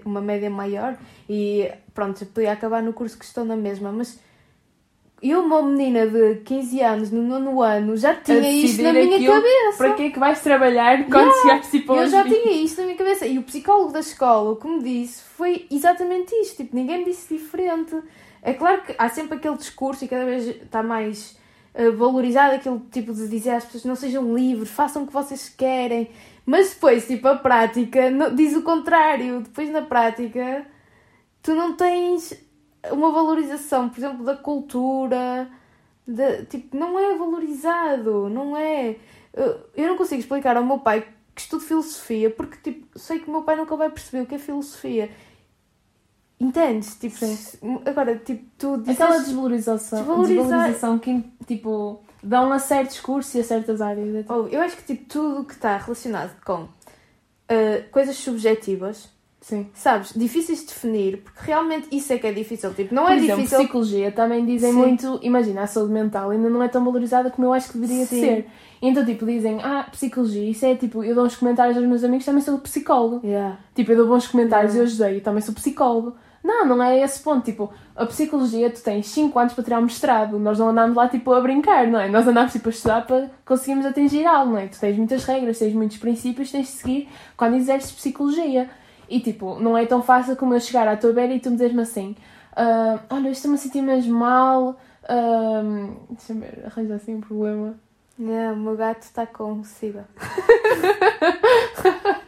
uma, 0.05 0.21
média 0.21 0.49
maior 0.49 0.95
e 1.27 1.71
pronto, 1.93 2.23
podia 2.27 2.51
acabar 2.51 2.83
no 2.83 2.93
curso 2.93 3.17
que 3.17 3.25
estou 3.25 3.45
na 3.45 3.55
mesma, 3.55 3.91
mas. 3.91 4.19
Eu, 5.21 5.39
uma 5.39 5.61
menina 5.61 6.05
de 6.05 6.41
15 6.43 6.81
anos, 6.81 7.09
no 7.09 7.23
nono 7.23 7.61
ano, 7.61 7.95
já 7.95 8.13
tinha 8.13 8.41
isto 8.41 8.81
na 8.81 8.91
minha 8.91 9.15
aquilo 9.15 9.33
cabeça. 9.33 9.77
Para 9.77 9.93
que 9.93 10.03
é 10.03 10.09
que 10.09 10.19
vais 10.19 10.41
trabalhar 10.41 11.05
quando 11.05 11.13
Yeah, 11.13 11.41
chegares 11.41 11.71
tipo 11.71 11.95
Eu 11.95 12.09
já 12.09 12.23
20? 12.23 12.33
tinha 12.33 12.61
isto 12.61 12.77
na 12.79 12.87
minha 12.87 12.97
cabeça. 12.97 13.25
E 13.25 13.39
o 13.39 13.43
psicólogo 13.43 13.93
da 13.93 14.01
escola, 14.01 14.51
o 14.51 14.57
que 14.57 14.67
me 14.67 14.83
disse, 14.83 15.23
foi 15.23 15.65
exatamente 15.71 16.35
isto. 16.35 16.57
Tipo, 16.57 16.75
ninguém 16.75 16.97
me 16.97 17.05
disse 17.05 17.33
diferente. 17.33 17.95
É 18.43 18.53
claro 18.53 18.81
que 18.83 18.93
há 18.97 19.07
sempre 19.09 19.37
aquele 19.37 19.55
discurso 19.57 20.03
e 20.03 20.07
cada 20.07 20.25
vez 20.25 20.45
está 20.47 20.83
mais 20.83 21.37
eh, 21.73 21.89
valorizado 21.91 22.55
aquele 22.55 22.79
tipo 22.91 23.13
de 23.13 23.27
dizer 23.29 23.51
às 23.51 23.63
pessoas 23.65 23.85
não 23.85 23.95
sejam 23.95 24.35
livres, 24.35 24.69
façam 24.69 25.03
o 25.03 25.07
que 25.07 25.13
vocês 25.13 25.47
querem. 25.49 26.09
Mas 26.45 26.71
depois, 26.73 27.07
tipo, 27.07 27.25
a 27.29 27.37
prática 27.37 28.01
diz 28.35 28.53
o 28.55 28.61
contrário. 28.63 29.41
Depois, 29.41 29.69
na 29.69 29.81
prática, 29.81 30.65
tu 31.41 31.55
não 31.55 31.73
tens 31.77 32.33
uma 32.91 33.11
valorização, 33.11 33.87
por 33.89 33.97
exemplo, 33.99 34.25
da 34.25 34.35
cultura. 34.35 35.49
de- 36.05 36.43
tipo, 36.47 36.75
não 36.75 36.99
é 36.99 37.15
valorizado, 37.17 38.27
não 38.29 38.57
é. 38.57 38.97
Eu- 39.33 39.59
Eu 39.73 39.87
não 39.87 39.95
consigo 39.97 40.19
explicar 40.19 40.57
ao 40.57 40.65
meu 40.65 40.79
pai 40.79 41.07
que 41.33 41.41
estudo 41.41 41.63
filosofia 41.63 42.29
porque, 42.29 42.57
tipo, 42.57 42.99
sei 42.99 43.19
que 43.19 43.29
o 43.29 43.31
meu 43.31 43.41
pai 43.43 43.55
nunca 43.55 43.73
vai 43.77 43.89
perceber 43.89 44.23
o 44.23 44.27
que 44.27 44.35
é 44.35 44.37
filosofia. 44.37 45.09
Entendes? 46.43 46.95
Tipo, 46.95 47.15
Sim. 47.17 47.79
agora, 47.85 48.15
tipo, 48.17 48.43
tu 48.57 48.77
dizes... 48.77 48.99
Aquela 48.99 49.19
desvalorização, 49.19 49.99
Desvalorizar- 49.99 50.43
desvalorização 50.43 50.99
que, 50.99 51.23
tipo, 51.47 52.01
dão 52.21 52.51
a 52.51 52.59
certos 52.59 52.99
cursos 52.99 53.33
e 53.35 53.39
a 53.39 53.43
certas 53.43 53.81
áreas. 53.81 54.13
É 54.15 54.21
tipo- 54.23 54.33
Oh, 54.33 54.47
eu 54.47 54.59
acho 54.61 54.75
que, 54.75 54.83
tipo, 54.83 55.05
tudo 55.07 55.45
que 55.45 55.53
está 55.53 55.77
relacionado 55.77 56.31
com 56.45 56.67
ah, 57.49 57.83
coisas 57.91 58.17
subjetivas, 58.17 59.07
Sim. 59.39 59.67
sabes, 59.73 60.13
difíceis 60.15 60.59
de 60.61 60.65
definir, 60.67 61.17
porque 61.23 61.39
realmente 61.43 61.87
isso 61.91 62.11
é 62.11 62.17
que 62.17 62.27
é 62.27 62.33
difícil. 62.33 62.73
Tipo, 62.73 62.93
não 62.93 63.03
Por 63.03 63.11
é 63.13 63.15
exemplo, 63.17 63.35
difícil... 63.37 63.59
psicologia 63.59 64.11
também 64.11 64.45
dizem 64.45 64.71
Sim. 64.71 64.77
muito, 64.77 65.19
imagina, 65.21 65.61
a 65.63 65.67
saúde 65.67 65.93
mental 65.93 66.29
ainda 66.31 66.49
não 66.49 66.61
é 66.61 66.67
tão 66.67 66.83
valorizada 66.83 67.29
como 67.29 67.47
eu 67.47 67.53
acho 67.53 67.71
que 67.71 67.77
deveria 67.77 68.03
de 68.03 68.09
Sim. 68.09 68.19
ser. 68.21 68.47
Então, 68.81 69.05
tipo, 69.05 69.25
dizem, 69.25 69.59
ah, 69.63 69.87
psicologia, 69.91 70.49
isso 70.49 70.65
é 70.65 70.75
tipo, 70.75 71.03
eu 71.05 71.15
dou 71.15 71.25
uns 71.25 71.37
comentários 71.37 71.77
aos 71.77 71.85
meus 71.85 72.03
amigos, 72.03 72.25
também 72.25 72.41
sou 72.41 72.57
psicólogo. 72.59 73.25
Yeah. 73.25 73.57
Tipo, 73.73 73.91
eu 73.93 73.97
dou 73.97 74.07
bons 74.07 74.27
comentários 74.27 74.73
Yeah. 74.73 74.79
eu 74.89 74.93
ajudei, 74.93 75.17
eu 75.19 75.23
também 75.23 75.41
sou 75.41 75.53
psicólogo. 75.53 76.15
Não, 76.43 76.65
não 76.65 76.83
é 76.83 76.99
esse 76.99 77.21
ponto. 77.21 77.45
Tipo, 77.45 77.71
a 77.95 78.05
psicologia, 78.05 78.69
tu 78.69 78.83
tens 78.83 79.07
5 79.07 79.37
anos 79.39 79.53
para 79.53 79.63
tirar 79.63 79.79
um 79.79 79.83
mestrado. 79.83 80.37
Nós 80.37 80.59
não 80.59 80.69
andamos 80.69 80.95
lá, 80.95 81.07
tipo, 81.07 81.31
a 81.33 81.39
brincar, 81.39 81.87
não 81.87 81.99
é? 81.99 82.09
Nós 82.09 82.27
andamos, 82.27 82.51
tipo, 82.51 82.67
a 82.67 82.71
estudar 82.71 83.05
para 83.07 83.29
conseguirmos 83.45 83.85
atingir 83.85 84.25
algo, 84.25 84.51
não 84.51 84.57
é? 84.59 84.67
Tu 84.67 84.77
tens 84.79 84.97
muitas 84.97 85.23
regras, 85.23 85.57
tens 85.59 85.73
muitos 85.73 85.97
princípios, 85.97 86.51
tens 86.51 86.67
de 86.67 86.73
seguir 86.73 87.09
quando 87.37 87.55
exerces 87.55 87.91
psicologia. 87.93 88.69
E, 89.09 89.19
tipo, 89.21 89.57
não 89.59 89.77
é 89.77 89.85
tão 89.85 90.01
fácil 90.03 90.35
como 90.35 90.53
eu 90.53 90.59
chegar 90.59 90.87
à 90.87 90.97
tua 90.97 91.13
beira 91.13 91.33
e 91.33 91.39
tu 91.39 91.49
me 91.49 91.55
dizeres-me 91.55 91.81
assim 91.83 92.15
"Ah, 92.55 92.99
olha, 93.09 93.27
eu 93.27 93.31
estou-me 93.31 93.55
a 93.55 93.59
sentir 93.59 93.81
mesmo 93.81 94.17
mal... 94.19 94.75
ah, 95.07 95.61
Deixa-me 96.09 96.41
ver, 96.41 96.63
arranjar 96.65 96.95
assim 96.95 97.15
um 97.15 97.21
problema. 97.21 97.75
Yeah, 98.19 98.53
o 98.53 98.57
meu 98.59 98.75
gato 98.75 99.01
está 99.03 99.25
com 99.25 99.63
sida. 99.63 100.05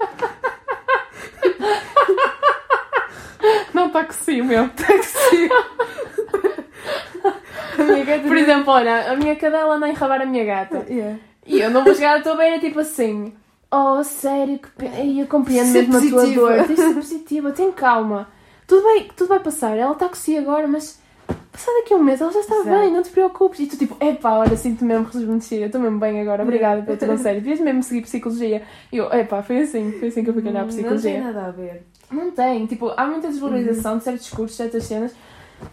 Si, 4.11 4.41
meu. 4.41 4.69
A 7.77 7.83
minha 7.83 8.05
gata... 8.05 8.27
Por 8.27 8.37
exemplo, 8.37 8.71
olha, 8.73 9.11
a 9.11 9.15
minha 9.15 9.35
cadela 9.35 9.75
anda 9.75 9.85
a 9.85 9.89
enrabar 9.89 10.21
a 10.21 10.25
minha 10.25 10.45
gata. 10.45 10.85
Yeah. 10.89 11.17
E 11.45 11.59
eu 11.59 11.69
não 11.69 11.83
vou 11.83 11.93
chegar 11.93 12.17
à 12.17 12.21
tua 12.21 12.35
beira 12.35 12.57
tipo 12.59 12.79
assim. 12.79 13.33
Oh, 13.71 14.01
sério, 14.03 14.59
que 14.59 14.69
pena. 14.71 14.97
Eu 15.03 15.27
compreendo 15.27 15.71
Ser 15.71 15.87
mesmo 15.87 15.97
a 15.97 15.99
tua 16.01 16.09
positiva. 16.21 16.41
dor. 16.55 16.65
Tens 16.67 16.75
de 16.75 16.75
ser 16.87 16.93
positiva, 16.93 17.51
tem 17.51 17.71
calma. 17.71 18.29
Tudo 18.65 18.81
vai, 18.83 19.07
tudo 19.15 19.27
vai 19.27 19.39
passar. 19.39 19.77
Ela 19.77 19.91
está 19.91 20.07
com 20.07 20.15
si 20.15 20.37
agora, 20.37 20.67
mas 20.67 20.99
passar 21.51 21.71
daqui 21.81 21.93
a 21.93 21.97
um 21.97 22.03
mês 22.03 22.21
ela 22.21 22.31
já 22.31 22.39
está 22.39 22.55
Exato. 22.55 22.69
bem, 22.79 22.91
não 22.93 23.03
te 23.03 23.09
preocupes. 23.09 23.59
E 23.59 23.67
tu 23.67 23.77
tipo, 23.77 23.97
epá, 24.03 24.37
olha, 24.37 24.55
sinto-me 24.55 24.93
mesmo 24.93 25.07
rejuvenescida, 25.11 25.63
eu 25.63 25.65
estou 25.67 25.81
mesmo 25.81 25.99
bem 25.99 26.21
agora, 26.21 26.43
obrigada 26.43 26.81
pelo 26.83 26.97
teu 26.97 27.07
conselho. 27.09 27.41
Devias 27.41 27.59
mesmo 27.59 27.83
seguir 27.83 28.01
psicologia. 28.01 28.61
E 28.91 28.97
eu, 28.97 29.11
epá, 29.11 29.41
foi 29.43 29.59
assim, 29.59 29.91
foi 29.99 30.07
assim 30.07 30.23
que 30.23 30.29
eu 30.29 30.33
fui 30.33 30.41
calhar 30.43 30.63
a 30.63 30.65
Não 30.65 30.69
tem 30.73 30.77
psicologia. 30.79 31.21
nada 31.21 31.47
a 31.47 31.51
ver. 31.51 31.83
Não 32.11 32.31
tem, 32.31 32.65
tipo, 32.65 32.93
há 32.95 33.05
muita 33.05 33.27
desvalorização 33.27 33.97
de 33.97 34.03
certos 34.03 34.29
cursos, 34.29 34.55
certas 34.55 34.83
cenas. 34.83 35.13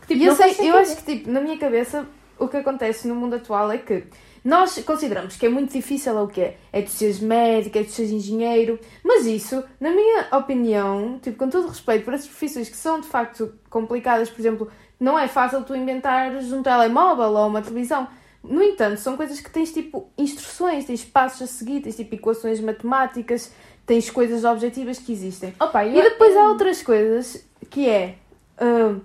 Que, 0.03 0.09
tipo, 0.09 0.21
E 0.21 0.27
eu, 0.27 0.35
sei, 0.35 0.55
eu 0.61 0.77
acho 0.77 0.97
que, 0.97 1.03
tipo, 1.05 1.31
na 1.31 1.41
minha 1.41 1.59
cabeça, 1.59 2.07
o 2.39 2.49
que 2.49 2.57
acontece 2.57 3.07
no 3.07 3.15
mundo 3.15 3.37
atual 3.37 3.71
é 3.71 3.79
que 3.79 4.05
nós 4.45 4.77
consideramos 4.85 5.37
que 5.37 5.47
é 5.47 5.49
muito 5.49 5.73
difícil 5.73 6.19
é 6.19 6.21
o 6.21 6.27
quê? 6.27 6.55
É 6.73 6.83
tu 6.83 6.91
seres 6.91 7.21
médico, 7.21 7.79
é 7.79 7.85
tu 7.85 7.91
seres 7.91 8.11
engenheiro, 8.11 8.79
mas 9.05 9.25
isso, 9.25 9.63
na 9.81 9.91
minha 9.91 10.27
opinião, 10.33 11.21
tipo, 11.23 11.37
com 11.39 11.49
todo 11.49 11.67
o 11.67 11.69
respeito 11.69 12.05
por 12.05 12.15
essas 12.15 12.27
profissões 12.27 12.69
que 12.69 12.77
são 12.77 13.01
de 13.01 13.07
facto 13.07 13.53
complicadas, 13.71 14.29
por 14.29 14.41
exemplo, 14.41 14.69
não 14.99 15.17
é 15.17 15.29
fácil 15.29 15.63
tu 15.63 15.77
inventares 15.77 16.53
um 16.53 16.63
telemóvel 16.63 17.31
ou 17.31 17.47
uma 17.47 17.63
televisão. 17.63 18.09
No 18.43 18.61
entanto, 18.61 18.99
são 18.99 19.17
coisas 19.17 19.41
que 19.41 19.49
tens 19.49 19.73
tipo 19.73 20.11
instruções, 20.19 20.85
tens 20.85 21.05
passos 21.05 21.43
a 21.43 21.47
seguir, 21.47 21.81
tens 21.81 21.95
tipo 21.95 22.17
equações 22.17 22.61
matemáticas, 22.61 23.53
tens 23.87 24.11
coisas 24.11 24.45
objetivas 24.45 24.99
que 24.99 25.13
existem. 25.13 25.55
Opa, 25.61 25.85
E 25.85 26.01
depois 26.03 26.37
há 26.37 26.49
outras 26.49 26.83
coisas 26.83 27.47
que 27.71 27.89
é 27.89 28.17
ah, 28.59 28.97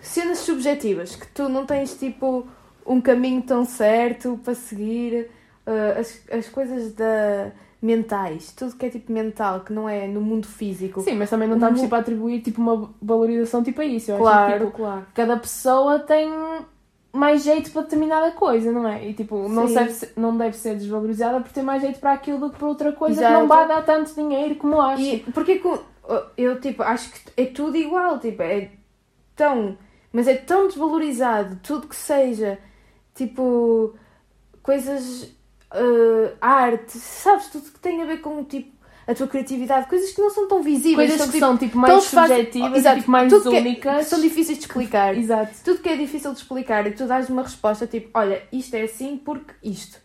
cenas 0.00 0.38
subjetivas, 0.38 1.16
que 1.16 1.26
tu 1.28 1.48
não 1.48 1.64
tens 1.64 1.98
tipo 1.98 2.46
um 2.86 3.00
caminho 3.00 3.42
tão 3.42 3.64
certo 3.64 4.38
para 4.44 4.54
seguir, 4.54 5.30
ah, 5.66 5.98
as, 5.98 6.20
as 6.30 6.48
coisas 6.48 6.92
da 6.94 7.52
mentais, 7.80 8.50
tudo 8.52 8.74
que 8.74 8.86
é 8.86 8.90
tipo 8.90 9.12
mental, 9.12 9.60
que 9.60 9.72
não 9.72 9.88
é 9.88 10.06
no 10.08 10.20
mundo 10.20 10.46
físico. 10.46 11.00
Sim, 11.00 11.14
mas 11.14 11.30
também 11.30 11.48
não 11.48 11.56
estamos 11.56 11.80
tipo, 11.80 11.94
a 11.94 11.98
atribuir 11.98 12.42
tipo, 12.42 12.60
uma 12.60 12.92
valorização 13.00 13.62
tipo 13.62 13.80
a 13.80 13.84
isso. 13.84 14.10
Eu 14.10 14.16
acho 14.16 14.24
claro, 14.24 14.52
que, 14.52 14.58
tipo, 14.58 14.76
claro. 14.76 15.06
cada 15.14 15.36
pessoa 15.36 16.00
tem 16.00 16.28
mais 17.12 17.42
jeito 17.42 17.70
para 17.70 17.82
determinada 17.82 18.30
coisa, 18.32 18.70
não 18.70 18.86
é? 18.86 19.08
E 19.08 19.14
tipo, 19.14 19.48
não 19.48 19.66
deve, 19.66 19.90
ser, 19.90 20.12
não 20.16 20.36
deve 20.36 20.56
ser 20.56 20.74
desvalorizada 20.76 21.40
por 21.40 21.50
ter 21.50 21.62
mais 21.62 21.82
jeito 21.82 21.98
para 21.98 22.12
aquilo 22.12 22.38
do 22.38 22.50
que 22.50 22.58
para 22.58 22.68
outra 22.68 22.92
coisa 22.92 23.16
que 23.16 23.26
Exato. 23.26 23.40
não 23.40 23.48
vai 23.48 23.66
dar 23.66 23.84
tanto 23.84 24.14
dinheiro 24.14 24.56
como 24.56 24.80
acho. 24.80 25.02
E 25.02 25.20
porque 25.32 25.62
eu 26.36 26.60
tipo 26.60 26.82
acho 26.82 27.10
que 27.10 27.20
é 27.36 27.46
tudo 27.46 27.76
igual, 27.76 28.18
tipo, 28.18 28.42
é 28.42 28.70
tão, 29.34 29.76
mas 30.12 30.28
é 30.28 30.34
tão 30.34 30.66
desvalorizado 30.66 31.58
tudo 31.62 31.88
que 31.88 31.96
seja 31.96 32.58
tipo 33.14 33.94
coisas 34.62 35.34
eh, 35.72 36.34
arte, 36.40 36.98
sabes, 36.98 37.48
tudo 37.48 37.70
que 37.70 37.80
tem 37.80 38.02
a 38.02 38.06
ver 38.06 38.18
com 38.18 38.44
tipo 38.44 38.77
a 39.08 39.14
tua 39.14 39.26
criatividade, 39.26 39.88
coisas 39.88 40.10
que 40.12 40.20
não 40.20 40.28
são 40.30 40.46
tão 40.46 40.62
visíveis, 40.62 41.10
Coisas 41.10 41.16
são, 41.16 41.26
que 41.28 41.32
tipo, 41.32 41.46
são 41.46 41.56
tipo 41.56 41.78
mais 41.78 42.04
subjetivas 42.04 42.76
Exato, 42.78 42.96
e 42.96 43.00
tipo, 43.00 43.10
mais 43.10 43.32
tudo 43.32 43.50
que 43.50 43.56
é- 43.56 43.60
únicas. 43.60 43.96
que 43.98 44.04
são 44.04 44.20
difíceis 44.20 44.58
de 44.58 44.64
explicar. 44.64 45.16
Exato. 45.18 45.52
Tudo 45.64 45.80
que 45.80 45.88
é 45.88 45.96
difícil 45.96 46.30
de 46.32 46.38
explicar 46.38 46.86
e 46.86 46.90
tu 46.92 47.06
dás 47.06 47.30
uma 47.30 47.42
resposta 47.42 47.86
tipo, 47.86 48.10
olha, 48.12 48.42
isto 48.52 48.74
é 48.74 48.82
assim 48.82 49.16
porque 49.16 49.54
isto. 49.64 49.98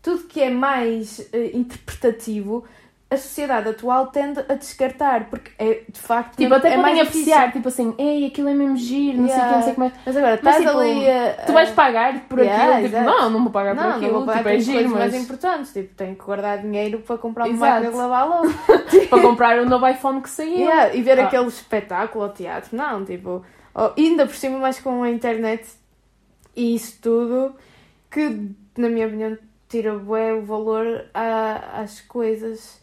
Tudo 0.00 0.22
que 0.24 0.40
é 0.40 0.50
mais 0.50 1.18
eh, 1.32 1.50
interpretativo, 1.54 2.64
a 3.10 3.16
sociedade 3.16 3.68
atual 3.68 4.08
tende 4.08 4.40
a 4.48 4.54
descartar, 4.54 5.28
porque 5.30 5.52
é 5.58 5.82
de 5.88 6.00
facto 6.00 6.36
Tipo, 6.36 6.54
até 6.54 6.72
é 6.72 6.76
mais 6.76 6.98
apreciar, 6.98 7.52
tipo 7.52 7.68
assim, 7.68 7.94
ei, 7.96 8.26
aquilo 8.26 8.48
é 8.48 8.54
mesmo 8.54 8.76
giro, 8.76 9.18
não 9.22 9.28
sei 9.28 9.38
o 9.38 9.40
que, 9.44 9.52
não 9.54 9.62
sei 9.62 9.70
o 9.70 9.74
que 9.74 9.80
mais. 9.80 9.92
Mas 10.04 10.16
agora, 10.16 10.40
Mas, 10.42 10.56
estás 10.56 10.56
tipo, 10.70 10.78
ali 10.80 11.10
a, 11.10 11.32
Tu 11.46 11.52
vais 11.52 11.70
pagar 11.70 12.20
por 12.28 12.38
Yeah, 12.40 12.76
aquilo, 12.78 12.88
tipo, 12.88 13.00
não, 13.02 13.30
não 13.30 13.42
vou 13.44 13.52
pagar 13.52 13.74
por 13.76 13.82
Não, 13.84 13.90
aquilo, 13.90 14.06
não 14.12 14.18
vou 14.18 14.26
pagar 14.26 14.38
tipo, 14.38 14.48
é 14.48 14.58
giro, 14.58 14.88
mas 14.90 14.98
mais 14.98 15.14
importantes, 15.14 15.72
tipo, 15.72 15.94
tenho 15.94 16.16
que 16.16 16.24
guardar 16.24 16.58
dinheiro 16.58 16.98
para 17.00 17.18
comprar 17.18 17.46
uma 17.46 17.56
máquina 17.56 17.90
de 17.90 17.96
lavar 17.96 18.28
louça. 18.28 18.58
para 19.10 19.22
comprar 19.22 19.58
o 19.60 19.66
novo 19.68 19.86
iPhone 19.86 20.20
que 20.20 20.30
saiu. 20.30 20.58
Yeah, 20.58 20.94
e 20.94 21.02
ver 21.02 21.20
Ah. 21.20 21.26
aquele 21.26 21.46
espetáculo 21.46 22.24
ao 22.24 22.30
teatro, 22.30 22.76
não, 22.76 23.04
tipo, 23.04 23.44
oh, 23.74 23.90
ainda 23.96 24.26
por 24.26 24.34
cima 24.34 24.58
mais 24.58 24.80
com 24.80 25.02
a 25.04 25.10
internet 25.10 25.68
e 26.56 26.74
isso 26.74 26.98
tudo, 27.00 27.54
que 28.10 28.50
na 28.76 28.88
minha 28.88 29.06
opinião 29.06 29.38
tira 29.68 29.96
bué 29.98 30.32
o 30.32 30.42
valor 30.42 31.04
a- 31.12 31.80
às 31.80 32.00
coisas, 32.00 32.82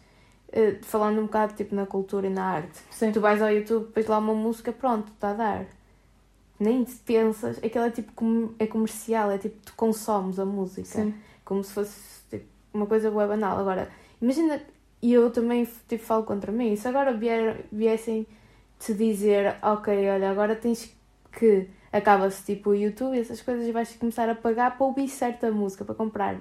eh, 0.51 0.77
falando 0.81 1.19
um 1.19 1.23
bocado 1.25 1.53
tipo 1.53 1.73
na 1.75 1.85
cultura 1.85 2.27
e 2.27 2.29
na 2.29 2.43
arte. 2.43 2.79
Sim. 2.91 3.11
Tu 3.11 3.19
vais 3.21 3.41
ao 3.41 3.49
YouTube, 3.51 3.87
depois 3.87 4.07
lá 4.07 4.17
uma 4.17 4.33
música, 4.33 4.71
pronto, 4.71 5.11
está 5.11 5.31
a 5.31 5.33
dar. 5.33 5.65
Nem 6.59 6.85
pensas, 7.05 7.57
aquilo 7.57 7.85
é 7.85 7.89
tipo 7.89 8.11
com- 8.13 8.51
é 8.59 8.67
comercial, 8.67 9.31
é 9.31 9.37
tipo 9.37 9.57
tu 9.65 9.73
consomes 9.75 10.37
a 10.37 10.45
música 10.45 10.87
Sim. 10.87 11.13
como 11.43 11.63
se 11.63 11.73
fosse 11.73 12.21
tipo, 12.29 12.45
uma 12.73 12.85
coisa 12.85 13.09
bué 13.09 13.25
banal. 13.27 13.57
Agora, 13.57 13.89
imagina, 14.21 14.61
e 15.01 15.11
eu 15.13 15.31
também 15.31 15.67
tipo, 15.87 16.03
falo 16.03 16.23
contra 16.23 16.51
mim, 16.51 16.75
se 16.75 16.87
agora 16.87 17.13
vier, 17.13 17.65
viessem 17.71 18.27
te 18.79 18.93
dizer, 18.93 19.55
ok, 19.61 20.09
olha, 20.09 20.29
agora 20.31 20.55
tens 20.55 20.95
que. 21.31 21.67
Acaba-se 21.91 22.43
tipo 22.45 22.69
o 22.69 22.75
YouTube 22.75 23.17
e 23.17 23.19
essas 23.19 23.41
coisas 23.41 23.67
e 23.67 23.71
vais 23.73 23.93
começar 23.97 24.29
a 24.29 24.35
pagar 24.35 24.77
para 24.77 24.85
ouvir 24.85 25.09
certa 25.09 25.51
música, 25.51 25.83
para 25.83 25.93
comprar 25.93 26.39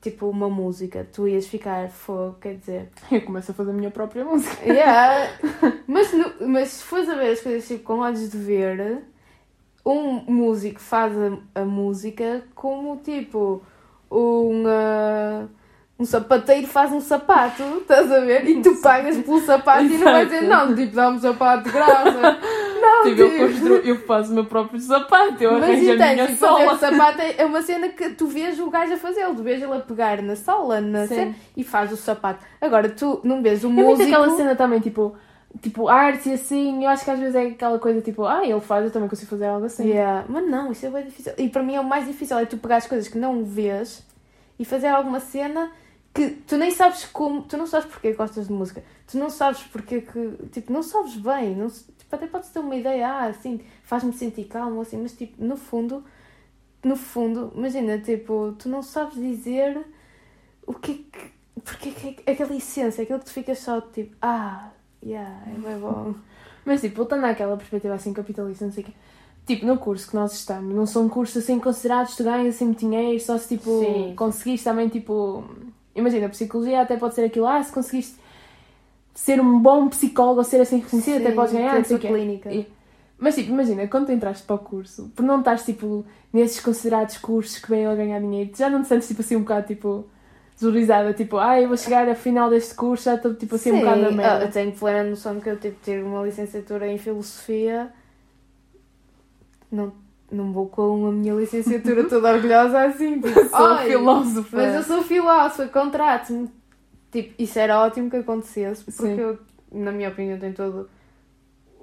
tipo 0.00 0.28
uma 0.28 0.48
música, 0.48 1.06
tu 1.12 1.28
ias 1.28 1.46
ficar 1.46 1.90
fogo, 1.90 2.36
quer 2.40 2.54
dizer. 2.54 2.88
Eu 3.10 3.22
começo 3.22 3.50
a 3.50 3.54
fazer 3.54 3.70
a 3.70 3.74
minha 3.74 3.90
própria 3.90 4.24
música. 4.24 4.64
Yeah. 4.64 5.30
mas, 5.86 6.12
no- 6.12 6.48
mas 6.48 6.68
se 6.68 6.84
fores 6.84 7.08
a 7.08 7.14
ver 7.14 7.32
as 7.32 7.40
coisas 7.40 7.66
tipo, 7.68 7.84
com 7.84 7.98
olhos 7.98 8.30
de 8.30 8.38
ver, 8.38 9.02
um 9.84 10.22
músico 10.32 10.80
faz 10.80 11.12
a, 11.16 11.60
a 11.60 11.64
música 11.64 12.42
como 12.54 12.96
tipo 12.98 13.62
um, 14.10 14.64
ah, 14.66 15.46
um 15.98 16.04
sapateiro 16.04 16.66
faz 16.66 16.92
um 16.92 17.00
sapato, 17.00 17.62
estás 17.82 18.10
a 18.10 18.20
ver? 18.20 18.46
E 18.48 18.62
tu 18.62 18.80
pagas 18.80 19.18
pelo 19.18 19.40
sapato 19.42 19.84
e 19.84 19.98
não 19.98 20.04
vais 20.04 20.28
dizer, 20.30 20.42
não, 20.48 20.74
tipo, 20.74 20.94
dá-me 20.94 21.16
um 21.18 21.20
sapato 21.20 21.64
de 21.64 21.70
graça. 21.70 22.38
Tipo, 23.04 23.20
eu, 23.22 23.48
construo, 23.48 23.76
eu 23.76 23.96
faço 24.06 24.30
o 24.30 24.34
meu 24.34 24.44
próprio 24.44 24.80
sapato, 24.80 25.42
eu 25.42 25.52
Mas 25.52 25.62
arranjo 25.62 25.92
a 25.92 25.96
minha 25.96 26.26
fazer 26.28 26.36
sola. 26.36 26.78
sapato 26.78 27.20
é 27.20 27.34
é 27.38 27.44
uma 27.44 27.62
cena 27.62 27.88
que 27.88 28.10
tu 28.10 28.26
vês 28.26 28.58
o 28.60 28.70
gajo 28.70 28.92
a 28.92 28.96
fazer, 28.96 29.24
tu 29.34 29.42
vês 29.42 29.62
ele 29.62 29.72
a 29.72 29.80
pegar 29.80 30.20
na 30.22 30.36
sola 30.36 30.80
na 30.80 31.06
cena, 31.06 31.34
e 31.56 31.64
faz 31.64 31.92
o 31.92 31.96
sapato. 31.96 32.44
Agora, 32.60 32.88
tu 32.88 33.20
não 33.24 33.42
vês 33.42 33.64
o 33.64 33.68
É 33.68 33.70
muito 33.70 33.88
músico... 33.90 34.08
aquela 34.08 34.36
cena 34.36 34.54
também, 34.56 34.80
tipo, 34.80 35.16
tipo, 35.60 35.88
artes 35.88 36.26
e 36.26 36.32
assim, 36.32 36.84
eu 36.84 36.90
acho 36.90 37.04
que 37.04 37.10
às 37.10 37.18
vezes 37.18 37.34
é 37.34 37.46
aquela 37.46 37.78
coisa 37.78 38.00
tipo, 38.00 38.24
ah, 38.24 38.44
ele 38.46 38.60
faz, 38.60 38.84
eu 38.84 38.90
também 38.90 39.08
consigo 39.08 39.30
fazer 39.30 39.46
algo 39.46 39.66
assim. 39.66 39.88
Yeah. 39.88 40.24
Mas 40.28 40.48
não, 40.48 40.70
isso 40.70 40.86
é 40.86 40.90
bem 40.90 41.04
difícil. 41.04 41.32
E 41.38 41.48
para 41.48 41.62
mim 41.62 41.74
é 41.74 41.80
o 41.80 41.84
mais 41.84 42.06
difícil, 42.06 42.38
é 42.38 42.46
tu 42.46 42.56
pegar 42.56 42.76
as 42.76 42.86
coisas 42.86 43.08
que 43.08 43.18
não 43.18 43.44
vês 43.44 44.04
e 44.58 44.64
fazer 44.64 44.88
alguma 44.88 45.20
cena 45.20 45.70
que 46.12 46.28
tu 46.46 46.56
nem 46.56 46.70
sabes 46.70 47.04
como, 47.04 47.42
tu 47.42 47.56
não 47.56 47.66
sabes 47.66 47.86
porque 47.86 48.12
gostas 48.12 48.48
de 48.48 48.52
música, 48.52 48.82
tu 49.06 49.16
não 49.16 49.30
sabes 49.30 49.62
porque 49.62 50.00
que, 50.00 50.32
tipo, 50.50 50.72
não 50.72 50.82
sabes 50.82 51.16
bem, 51.16 51.54
não, 51.54 51.68
tipo, 52.10 52.16
até 52.16 52.26
podes 52.26 52.50
ter 52.50 52.58
uma 52.58 52.74
ideia, 52.74 53.08
ah, 53.08 53.26
assim, 53.26 53.60
faz-me 53.84 54.12
sentir 54.12 54.44
calmo, 54.44 54.80
assim, 54.80 54.98
mas 54.98 55.12
tipo, 55.12 55.42
no 55.42 55.56
fundo, 55.56 56.04
no 56.82 56.96
fundo, 56.96 57.52
imagina, 57.54 57.98
tipo, 57.98 58.54
tu 58.58 58.68
não 58.68 58.82
sabes 58.82 59.14
dizer 59.14 59.86
o 60.66 60.74
que 60.74 60.92
é 60.92 60.94
que, 60.94 61.32
porque 61.64 61.88
é 61.88 61.92
que 61.92 62.22
é 62.26 62.32
aquela 62.32 62.54
essência, 62.54 63.02
aquilo 63.02 63.18
que 63.18 63.26
tu 63.26 63.32
ficas 63.32 63.58
só 63.58 63.80
tipo, 63.80 64.14
ah, 64.20 64.70
yeah, 65.04 65.42
é 65.46 65.58
bem 65.58 65.78
bom. 65.78 66.14
Mas 66.64 66.80
tipo, 66.80 66.96
voltando 66.96 67.24
àquela 67.24 67.56
perspectiva 67.56 67.94
assim 67.94 68.12
capitalista, 68.12 68.64
não 68.64 68.72
sei 68.72 68.82
o 68.82 68.86
quê. 68.86 68.92
Tipo, 69.46 69.66
no 69.66 69.78
curso 69.78 70.08
que 70.08 70.14
nós 70.14 70.32
estamos, 70.34 70.74
não 70.74 70.86
são 70.86 71.08
cursos 71.08 71.42
assim 71.42 71.58
considerados, 71.58 72.14
tu 72.14 72.22
ganhas 72.22 72.54
assim 72.54 72.66
muito 72.66 72.80
dinheiro, 72.80 73.18
só 73.20 73.36
se 73.38 73.48
tipo 73.56 73.80
Sim. 73.80 74.14
conseguiste 74.16 74.64
também 74.64 74.88
tipo. 74.88 75.44
Imagina, 75.94 76.28
psicologia 76.28 76.82
até 76.82 76.96
pode 76.96 77.14
ser 77.14 77.24
aquilo, 77.24 77.46
ah, 77.46 77.62
se 77.62 77.72
conseguiste 77.72 78.16
ser 79.14 79.40
um 79.40 79.58
bom 79.60 79.88
psicólogo 79.88 80.38
ou 80.38 80.44
ser 80.44 80.60
assim 80.60 80.78
reconhecido, 80.78 81.18
até 81.18 81.30
Sim, 81.30 81.36
podes 81.36 81.52
ganhar, 81.52 81.72
ter 81.72 81.78
não 81.78 81.84
sei 81.84 81.96
o 81.96 82.00
clínica. 82.00 82.50
E- 82.52 82.66
Mas 83.18 83.34
tipo, 83.34 83.50
imagina, 83.50 83.86
quando 83.88 84.06
tu 84.06 84.12
entraste 84.12 84.44
para 84.44 84.56
o 84.56 84.58
curso, 84.58 85.10
por 85.14 85.22
não 85.24 85.40
estás 85.40 85.64
tipo 85.64 86.04
nesses 86.32 86.60
considerados 86.60 87.18
cursos 87.18 87.58
que 87.58 87.68
vêm 87.70 87.86
a 87.86 87.94
ganhar 87.94 88.20
dinheiro, 88.20 88.50
tu 88.52 88.58
já 88.58 88.70
não 88.70 88.82
te 88.82 88.88
sentes 88.88 89.08
tipo 89.08 89.20
assim 89.20 89.36
um 89.36 89.40
bocado 89.40 89.66
tipo 89.66 90.06
desvalorizada, 90.54 91.12
tipo, 91.14 91.38
ah, 91.38 91.60
eu 91.60 91.68
vou 91.68 91.76
chegar 91.76 92.08
ao 92.08 92.14
final 92.14 92.50
deste 92.50 92.74
curso, 92.74 93.04
já 93.04 93.14
estou 93.14 93.34
tipo 93.34 93.54
assim 93.54 93.72
um 93.72 93.78
bocado 93.78 94.00
na 94.02 94.08
Sim, 94.10 94.16
merda. 94.16 94.44
Eu 94.44 94.50
tenho 94.50 94.72
plena 94.72 95.04
noção 95.10 95.34
de 95.36 95.40
que 95.42 95.50
eu 95.50 95.58
tipo, 95.58 95.76
tive 95.82 96.02
uma 96.02 96.22
licenciatura 96.24 96.86
em 96.88 96.98
filosofia. 96.98 97.92
Não, 99.70 99.92
não 100.30 100.52
vou 100.52 100.68
com 100.68 101.06
a 101.06 101.12
minha 101.12 101.34
licenciatura 101.34 102.08
toda 102.08 102.32
orgulhosa 102.32 102.82
assim. 102.84 103.20
Tipo, 103.20 103.28
Sou 103.48 103.56
"Ai, 103.56 103.86
filósofa. 103.86 104.56
Mas 104.56 104.74
eu 104.74 104.82
sou 104.82 105.02
filósofa, 105.02 105.68
contrato-me. 105.68 106.50
Tipo, 107.10 107.34
isso 107.42 107.58
era 107.58 107.80
ótimo 107.80 108.08
que 108.10 108.16
acontecesse, 108.16 108.84
porque 108.84 109.02
Sim. 109.02 109.18
eu, 109.20 109.38
na 109.72 109.90
minha 109.92 110.08
opinião, 110.08 110.38
tem 110.38 110.52
todo. 110.52 110.88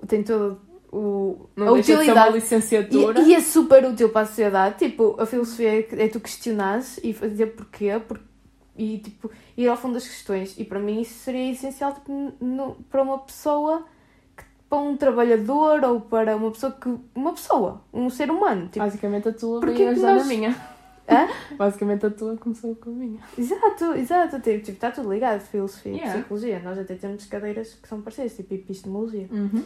Tem 0.08 0.24
todo 0.24 0.60
o. 0.92 1.48
Não 1.56 1.70
a 1.70 1.74
deixa 1.74 1.82
de 1.82 1.86
ser 1.86 1.94
uma 1.94 2.02
utilidade. 2.02 2.36
licenciatura. 2.36 3.22
E, 3.22 3.30
e 3.30 3.36
é 3.36 3.42
super 3.42 3.86
útil 3.86 4.10
para 4.10 4.22
a 4.22 4.26
sociedade. 4.26 4.78
Tipo, 4.78 5.16
a 5.20 5.26
filosofia 5.26 5.80
é, 5.80 6.06
é 6.06 6.08
tu 6.08 6.20
questionares 6.20 7.00
e 7.04 7.14
fazer 7.14 7.48
porquê, 7.48 8.00
por- 8.08 8.22
e 8.78 9.00
tipo, 9.00 9.30
ir 9.58 9.68
ao 9.68 9.76
fundo 9.76 9.96
das 9.96 10.08
questões. 10.08 10.56
E 10.58 10.64
para 10.64 10.80
mim 10.80 11.02
isso 11.02 11.16
seria 11.16 11.52
essencial 11.52 11.94
tipo, 11.94 12.34
no- 12.40 12.76
para 12.90 13.02
uma 13.02 13.18
pessoa, 13.20 13.84
que- 14.38 14.44
para 14.70 14.78
um 14.78 14.96
trabalhador 14.96 15.84
ou 15.84 16.00
para 16.00 16.36
uma 16.38 16.52
pessoa 16.52 16.72
que. 16.72 16.96
Uma 17.16 17.34
pessoa, 17.34 17.82
um 17.92 18.10
ser 18.10 18.30
humano. 18.32 18.68
Tipo, 18.68 18.86
Basicamente 18.86 19.28
a 19.30 19.34
tua 19.34 19.60
Porquê 19.60 19.76
veio 19.76 19.88
que 19.90 19.94
ajudar 19.96 20.14
nós- 20.14 20.22
na 20.24 20.28
minha. 20.30 20.77
Hã? 21.10 21.28
Basicamente 21.56 22.06
a 22.06 22.10
tua 22.10 22.36
começou 22.38 22.76
com 22.76 22.90
a 22.90 22.94
minha. 22.94 23.20
Exato, 23.38 23.94
exato. 23.94 24.40
Tipo, 24.42 24.60
tipo, 24.60 24.72
está 24.72 24.92
tudo 24.92 25.12
ligado, 25.12 25.40
filosofia 25.42 25.92
e 25.92 25.96
Yeah. 25.96 26.20
psicologia. 26.20 26.60
Nós 26.60 26.78
até 26.78 26.96
temos 26.96 27.26
cadeiras 27.26 27.74
que 27.74 27.88
são 27.88 28.02
parecidas, 28.02 28.36
tipo 28.36 28.54
epistemologia. 28.54 29.28
Uhum. 29.32 29.64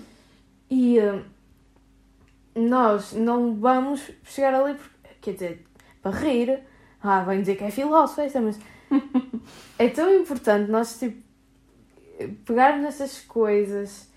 E 0.69 0.99
eh, 0.99 1.23
nós 2.55 3.13
não 3.13 3.55
vamos 3.55 4.11
chegar 4.23 4.53
ali, 4.53 4.75
porque, 4.75 5.15
quer 5.21 5.33
dizer, 5.33 5.65
para 6.01 6.11
rir, 6.11 6.59
ah, 7.01 7.23
vem 7.23 7.41
dizer 7.41 7.55
que 7.55 7.63
é 7.63 7.71
filósofo, 7.71 8.21
esta, 8.21 8.39
mas 8.39 8.59
é 9.79 9.89
tão 9.89 10.13
importante 10.13 10.69
nós 10.69 10.97
tipo, 10.99 11.21
pegarmos 12.45 12.83
nessas 12.83 13.19
coisas 13.21 14.09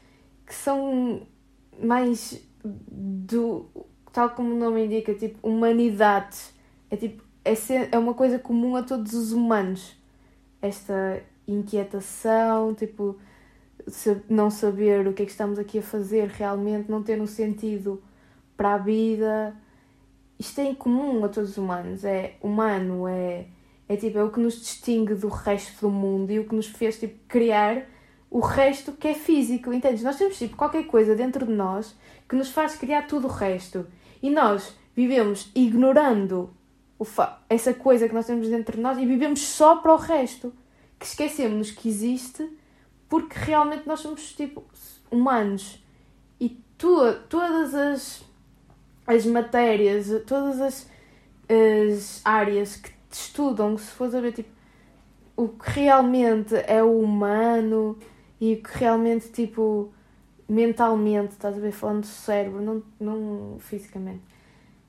que 0.47 0.54
são 0.54 1.26
mais 1.83 2.40
do, 2.62 3.66
tal 4.12 4.31
como 4.31 4.54
o 4.54 4.59
nome 4.59 4.85
indica, 4.85 5.14
tipo, 5.14 5.38
humanidade. 5.47 6.53
É 6.94 6.96
tipo, 6.96 7.24
é, 7.44 7.56
ser- 7.56 7.88
é 7.90 7.98
uma 7.98 8.14
coisa 8.14 8.38
comum 8.38 8.76
a 8.76 8.82
todos 8.84 9.14
os 9.14 9.32
humanos. 9.32 9.96
Esta 10.62 11.20
inquietação, 11.46 12.72
tipo, 12.72 13.16
não 14.30 14.48
saber 14.48 15.04
o 15.08 15.12
que 15.12 15.24
é 15.24 15.26
que 15.26 15.32
estamos 15.32 15.58
aqui 15.58 15.80
a 15.80 15.82
fazer 15.82 16.28
realmente, 16.28 16.88
não 16.88 17.02
ter 17.02 17.20
um 17.20 17.26
sentido 17.26 18.00
para 18.56 18.74
a 18.74 18.78
vida. 18.78 19.56
Isto 20.38 20.60
é 20.60 20.66
em 20.66 20.74
comum 20.76 21.24
a 21.24 21.28
todos 21.28 21.50
os 21.50 21.56
humanos. 21.58 22.04
É 22.04 22.36
humano, 22.40 23.08
é, 23.08 23.46
é 23.88 23.96
tipo, 23.96 24.16
é 24.16 24.22
o 24.22 24.30
que 24.30 24.38
nos 24.38 24.54
distingue 24.54 25.14
do 25.16 25.26
resto 25.26 25.80
do 25.80 25.90
mundo 25.90 26.30
e 26.30 26.38
o 26.38 26.48
que 26.48 26.54
nos 26.54 26.68
fez 26.68 26.96
tipo, 27.00 27.18
criar 27.26 27.86
o 28.30 28.38
resto 28.38 28.92
que 28.92 29.08
é 29.08 29.14
físico, 29.14 29.72
entendes? 29.72 30.04
Nós 30.04 30.16
temos 30.16 30.38
tipo 30.38 30.56
qualquer 30.56 30.86
coisa 30.86 31.16
dentro 31.16 31.44
de 31.44 31.52
nós 31.52 31.96
que 32.28 32.36
nos 32.36 32.50
faz 32.50 32.76
criar 32.76 33.08
tudo 33.08 33.26
o 33.26 33.30
resto. 33.30 33.84
E 34.22 34.30
nós 34.30 34.76
vivemos 34.94 35.50
ignorando 35.56 36.50
essa 37.48 37.74
coisa 37.74 38.08
que 38.08 38.14
nós 38.14 38.26
temos 38.26 38.48
dentro 38.48 38.76
de 38.76 38.82
nós 38.82 38.98
e 38.98 39.06
vivemos 39.06 39.40
só 39.40 39.76
para 39.76 39.94
o 39.94 39.96
resto. 39.96 40.52
Que 40.98 41.06
esquecemos 41.06 41.70
que 41.70 41.88
existe 41.88 42.48
porque 43.08 43.36
realmente 43.38 43.86
nós 43.86 44.00
somos 44.00 44.32
tipo 44.32 44.64
humanos. 45.10 45.82
E 46.40 46.48
tu, 46.78 46.98
todas 47.28 47.74
as, 47.74 48.24
as 49.06 49.26
matérias, 49.26 50.08
todas 50.26 50.60
as, 50.60 50.90
as 51.48 52.20
áreas 52.24 52.76
que 52.76 52.90
te 52.90 53.12
estudam, 53.12 53.76
se 53.78 53.90
fores 53.92 54.14
a 54.14 54.20
ver 54.20 54.32
tipo, 54.32 54.50
o 55.36 55.48
que 55.48 55.70
realmente 55.70 56.54
é 56.66 56.82
o 56.82 57.00
humano 57.00 57.98
e 58.40 58.54
o 58.54 58.62
que 58.62 58.78
realmente 58.78 59.28
tipo 59.28 59.92
mentalmente, 60.48 61.32
estás 61.32 61.56
a 61.56 61.60
ver, 61.60 61.72
falando 61.72 62.00
do 62.00 62.06
cérebro, 62.06 62.60
não, 62.60 62.82
não 63.00 63.56
fisicamente, 63.58 64.22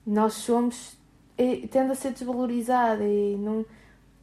nós 0.06 0.34
somos 0.34 0.96
e 1.38 1.68
tende 1.68 1.92
a 1.92 1.94
ser 1.94 2.12
desvalorizada 2.12 3.04
e 3.04 3.36
não, 3.36 3.64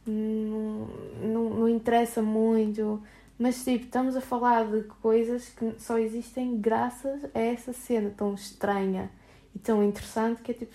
não, 0.06 0.88
não, 1.22 1.50
não 1.50 1.68
interessa 1.68 2.20
muito. 2.22 3.02
Mas 3.38 3.64
tipo, 3.64 3.84
estamos 3.84 4.16
a 4.16 4.20
falar 4.20 4.64
de 4.70 4.82
coisas 5.02 5.48
que 5.48 5.74
só 5.78 5.98
existem 5.98 6.60
graças 6.60 7.24
a 7.34 7.38
essa 7.38 7.72
cena 7.72 8.12
tão 8.16 8.34
estranha 8.34 9.10
e 9.54 9.58
tão 9.58 9.82
interessante 9.82 10.42
que 10.42 10.52
é 10.52 10.54
tipo 10.54 10.74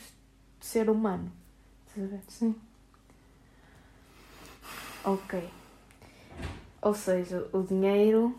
ser 0.60 0.90
humano. 0.90 1.32
Estás 1.88 2.06
a 2.06 2.16
ver? 2.16 2.22
Sim. 2.28 2.56
Ok. 5.04 5.44
Ou 6.82 6.94
seja, 6.94 7.48
o 7.54 7.62
dinheiro 7.64 8.36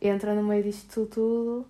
entra 0.00 0.34
no 0.34 0.42
meio 0.42 0.62
disto 0.62 1.06
tudo. 1.06 1.66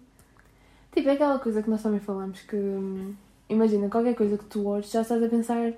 Tipo, 0.92 1.08
é 1.08 1.12
aquela 1.12 1.38
coisa 1.38 1.62
que 1.62 1.70
nós 1.70 1.82
também 1.82 2.00
falamos 2.00 2.40
que 2.42 2.56
hum, 2.56 3.14
imagina, 3.48 3.88
qualquer 3.88 4.14
coisa 4.14 4.36
que 4.38 4.44
tu 4.44 4.66
olhes, 4.66 4.90
já 4.90 5.02
estás 5.02 5.22
a 5.22 5.28
pensar 5.28 5.72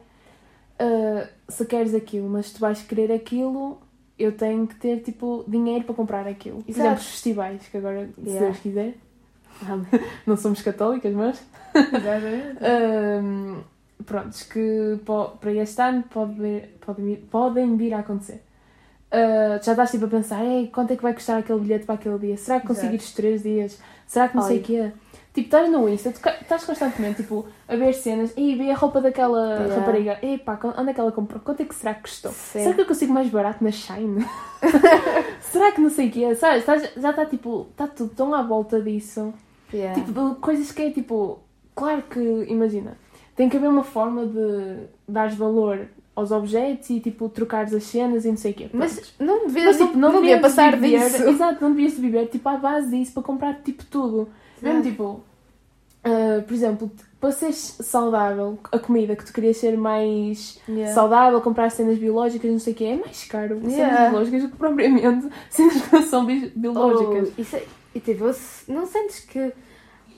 ah, 0.78 1.28
se 1.48 1.64
queres 1.66 1.94
aquilo, 1.94 2.28
mas 2.28 2.52
tu 2.52 2.60
vais 2.60 2.82
querer 2.82 3.12
aquilo, 3.12 3.78
eu 4.18 4.32
tenho 4.32 4.66
que 4.66 4.74
ter 4.76 5.00
tipo 5.02 5.44
dinheiro 5.46 5.84
para 5.84 5.94
comprar 5.94 6.26
aquilo. 6.26 6.62
Por 6.62 6.70
Exato. 6.70 6.80
exemplo, 6.80 7.00
os 7.02 7.10
festivais, 7.10 7.68
que 7.68 7.76
agora, 7.76 8.08
se 8.14 8.20
Yeah. 8.22 8.46
Deus 8.46 8.58
quiser, 8.58 8.94
não 10.26 10.36
somos 10.36 10.62
católicas, 10.62 11.12
mas 11.14 11.42
Ahm, 12.60 13.62
prontos, 14.04 14.42
que 14.44 14.98
para 15.40 15.52
este 15.52 15.80
ano 15.82 16.02
pode 16.10 16.34
podem, 16.80 17.04
vir, 17.04 17.18
podem 17.30 17.76
vir 17.76 17.94
a 17.94 18.00
acontecer. 18.00 18.42
Ah, 19.10 19.60
já 19.62 19.72
estás 19.72 19.90
tipo 19.90 20.06
a 20.06 20.08
pensar, 20.08 20.44
Ei, 20.44 20.68
quanto 20.68 20.92
é 20.92 20.96
que 20.96 21.02
vai 21.02 21.12
custar 21.12 21.38
aquele 21.38 21.60
bilhete 21.60 21.84
para 21.84 21.96
aquele 21.96 22.18
dia? 22.18 22.36
Será 22.36 22.60
que 22.60 22.66
consigo 22.66 22.92
ir 22.92 22.96
Exato. 22.96 23.04
os 23.08 23.12
três 23.12 23.42
dias? 23.42 23.78
Será 24.06 24.28
que 24.28 24.36
não 24.36 24.42
sei 24.42 24.56
o 24.56 24.60
Olha. 24.60 24.66
quê? 24.66 24.92
Tipo, 25.32 25.46
estás 25.46 25.70
no 25.70 25.88
Insta, 25.88 26.10
tu 26.10 26.28
estás 26.28 26.64
constantemente 26.64 27.22
tipo, 27.22 27.46
a 27.68 27.76
ver 27.76 27.92
cenas, 27.94 28.32
e 28.36 28.56
ver 28.56 28.72
a 28.72 28.74
roupa 28.74 29.00
daquela 29.00 29.58
Yeah. 29.60 29.74
rapariga, 29.76 30.18
ei 30.22 30.38
pá, 30.38 30.58
onde 30.76 30.90
é 30.90 30.92
que 30.94 31.00
ela 31.00 31.12
comprou? 31.12 31.40
Quanto 31.40 31.60
é 31.60 31.64
que 31.64 31.74
será 31.74 31.94
que 31.94 32.02
custou? 32.02 32.32
Sim. 32.32 32.64
Será 32.64 32.74
que 32.74 32.80
eu 32.80 32.86
consigo 32.86 33.12
mais 33.12 33.28
barato 33.28 33.62
na 33.62 33.70
Shine? 33.70 34.26
será 35.40 35.72
que 35.72 35.80
não 35.80 35.90
sei 35.90 36.08
o 36.08 36.10
quê? 36.10 36.34
Sabes, 36.34 36.58
estás- 36.60 36.90
já 36.96 37.10
está 37.10 37.26
tipo, 37.26 37.66
está 37.70 37.86
tudo 37.86 38.10
tão 38.14 38.34
à 38.34 38.42
volta 38.42 38.80
disso. 38.80 39.32
Yeah. 39.72 40.02
Tipo, 40.02 40.34
coisas 40.36 40.72
que 40.72 40.82
é 40.82 40.90
tipo. 40.90 41.38
Claro 41.74 42.02
que, 42.02 42.18
imagina, 42.48 42.96
tem 43.36 43.48
que 43.48 43.56
haver 43.56 43.68
uma 43.68 43.84
forma 43.84 44.26
de 44.26 44.86
dar 45.08 45.30
valor 45.30 45.86
aos 46.14 46.32
objetos 46.32 46.90
e 46.90 46.98
tipo 47.00 47.28
trocares 47.28 47.72
as 47.72 47.84
cenas 47.84 48.24
e 48.24 48.28
não 48.28 48.36
sei 48.36 48.50
o 48.50 48.54
quê. 48.54 48.68
mas 48.72 48.98
Pronto. 48.98 49.12
não 49.20 49.46
devia, 49.46 49.64
Mas, 49.66 49.78
não, 49.78 49.86
tipo, 49.86 49.98
não 49.98 50.08
devia 50.12 50.20
devias 50.36 50.40
passar 50.40 50.76
viver- 50.76 51.08
disso. 51.08 51.22
Exato, 51.28 51.62
não 51.62 51.70
devias 51.70 51.92
de 51.94 52.00
viver 52.00 52.26
tipo 52.26 52.48
à 52.48 52.56
base 52.56 52.90
disso 52.90 53.12
para 53.12 53.22
comprar 53.22 53.54
tipo 53.62 53.84
tudo. 53.86 54.28
Mesmo 54.62 54.82
tipo, 54.82 55.20
ah, 56.04 56.42
por 56.46 56.54
exemplo, 56.54 56.90
para 57.20 57.32
seres 57.32 57.76
saudável, 57.80 58.58
a 58.72 58.78
comida 58.78 59.14
que 59.14 59.24
tu 59.24 59.32
querias 59.32 59.56
ser 59.58 59.76
mais 59.76 60.58
Yeah. 60.68 60.94
saudável, 60.94 61.40
comprar 61.40 61.70
cenas 61.70 61.98
biológicas, 61.98 62.50
não 62.50 62.58
sei 62.58 62.72
o 62.72 62.76
quê, 62.76 62.84
é 62.84 62.96
mais 62.96 63.24
caro 63.24 63.56
cenas 63.60 63.72
Yeah. 63.74 64.08
biológicas 64.10 64.42
do 64.42 64.48
que 64.50 64.56
propriamente 64.56 65.28
cenas 65.50 65.82
que 65.82 65.92
não 65.94 66.02
são 66.02 66.24
bi- 66.24 66.52
biológicas. 66.56 67.32
Oh, 67.36 67.40
isso 67.42 67.56
é- 67.56 67.64
e 67.94 68.00
tipo, 68.00 68.24
eu 68.24 68.32
se- 68.32 68.70
não 68.72 68.86
sentes 68.86 69.20
que 69.20 69.52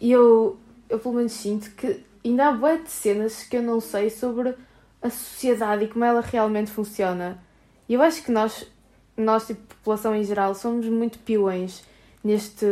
eu, 0.01 0.57
eu 0.89 0.99
pelo 0.99 1.15
menos 1.15 1.33
sinto 1.33 1.71
que 1.73 2.01
ainda 2.25 2.49
há 2.49 2.53
bué 2.53 2.77
de 2.77 2.91
cenas 2.91 3.43
que 3.43 3.57
eu 3.57 3.63
não 3.63 3.81
sei 3.81 4.11
sobre 4.11 4.55
a 5.01 5.11
sociedade 5.11 5.85
e 5.85 5.89
como 5.89 6.05
ela 6.05 6.21
realmente 6.21 6.71
funciona. 6.71 7.43
E 7.89 7.95
eu 7.95 8.03
acho 8.03 8.23
que 8.23 8.31
nós, 8.31 8.65
nós 9.17 9.47
tipo, 9.49 9.61
população 9.75 10.15
em 10.15 10.23
geral, 10.23 10.55
somos 10.55 10.87
muito 10.87 11.19
peões 11.19 11.83
neste. 12.25 12.65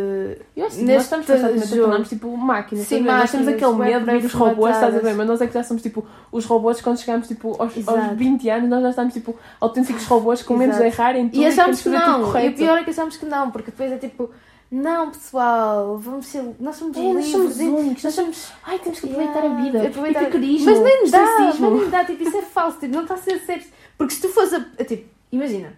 Eu 0.57 0.67
acho 0.67 0.77
que 0.77 0.85
nós 0.85 1.03
estamos 1.03 1.27
constantemente 1.27 1.73
a 1.75 1.77
tornarmos 1.77 2.09
tipo 2.09 2.37
máquinas. 2.37 2.87
Sim, 2.87 3.03
ver? 3.03 3.11
nós 3.13 3.31
temos 3.31 3.47
máquinas, 3.47 3.73
aquele 3.75 3.91
medo 3.91 4.21
de 4.21 4.27
os 4.27 4.33
robôs, 4.33 4.75
estás 4.75 4.95
a 4.95 4.99
ver? 4.99 5.15
Mas 5.15 5.27
nós 5.27 5.41
é 5.41 5.47
que 5.47 5.55
já 5.55 5.65
somos 5.65 5.83
tipo 5.83 6.07
os 6.31 6.45
robôs 6.45 6.81
quando 6.81 6.99
chegamos 6.99 7.27
tipo, 7.29 7.49
aos, 7.51 7.61
aos 7.61 7.77
Exato. 7.77 8.15
20 8.15 8.49
anos, 8.51 8.69
nós 8.71 8.83
já 8.83 8.91
estamos 8.91 9.15
tipo 9.15 9.35
autênticos 9.61 10.05
robôs 10.07 10.43
com 10.43 10.57
medo 10.57 10.77
de 10.77 10.83
errar 10.85 11.17
em 11.17 11.29
tudo 11.29 11.43
E 11.43 11.47
achamos 11.47 11.79
que 11.79 11.83
tudo 11.85 11.99
não. 11.99 12.41
E 12.41 12.49
o 12.49 12.55
pior 12.55 12.79
é 12.79 12.85
que 12.85 12.91
achamos 12.91 13.17
que 13.17 13.27
não, 13.27 13.51
porque 13.51 13.71
depois 13.71 13.91
é 13.93 13.97
tipo. 13.99 14.31
Não, 14.73 15.11
pessoal, 15.11 15.99
vamos 15.99 16.27
ser. 16.27 16.45
Nós 16.61 16.77
somos 16.77 16.97
É, 16.97 17.01
nós 17.01 17.15
livres. 17.27 17.33
somos 17.33 17.61
e- 17.61 17.65
únicos, 17.65 18.05
nós 18.05 18.15
somos. 18.15 18.53
Ai, 18.65 18.79
temos 18.79 19.01
que 19.01 19.09
Yeah, 19.09 19.29
aproveitar 19.33 19.53
a 19.59 19.63
vida. 19.65 19.89
aproveitar- 19.89 20.23
Epicurismo, 20.23 20.71
Mas 20.71 20.81
nem 20.81 21.11
dá, 21.11 21.25
estoicismo. 21.25 21.71
mas 21.73 21.81
nem 21.81 21.91
dá, 21.91 22.05
tipo, 22.05 22.23
isso 22.23 22.37
é 22.37 22.43
falso, 22.43 22.79
tipo, 22.79 22.95
não 22.95 23.03
está 23.03 23.15
a 23.15 23.17
ser 23.17 23.41
sério. 23.41 23.65
Porque 23.99 24.15
se 24.15 24.21
tu 24.23 24.29
fores 24.29 24.53
a, 24.55 24.59
a, 24.79 24.85
tipo, 24.85 25.09
imagina, 25.33 25.73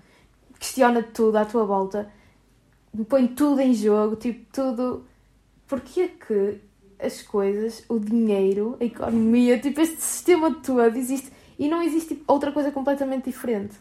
questiona 0.58 1.02
tudo 1.02 1.36
à 1.38 1.44
tua 1.46 1.64
volta, 1.64 2.06
põe 3.08 3.26
tudo 3.26 3.60
em 3.60 3.74
jogo, 3.74 4.16
tipo, 4.16 4.44
tudo. 4.52 5.06
Porquê 5.66 6.08
que 6.08 6.60
as 6.98 7.22
coisas, 7.22 7.84
o 7.88 7.98
dinheiro, 7.98 8.76
a 8.80 8.84
economia, 8.84 9.58
tipo, 9.58 9.80
este 9.80 10.00
sistema 10.00 10.54
todo 10.54 10.96
existe 10.96 11.32
e 11.58 11.68
não 11.68 11.82
existe 11.82 12.14
tipo, 12.14 12.24
outra 12.32 12.52
coisa 12.52 12.70
completamente 12.70 13.24
diferente? 13.24 13.76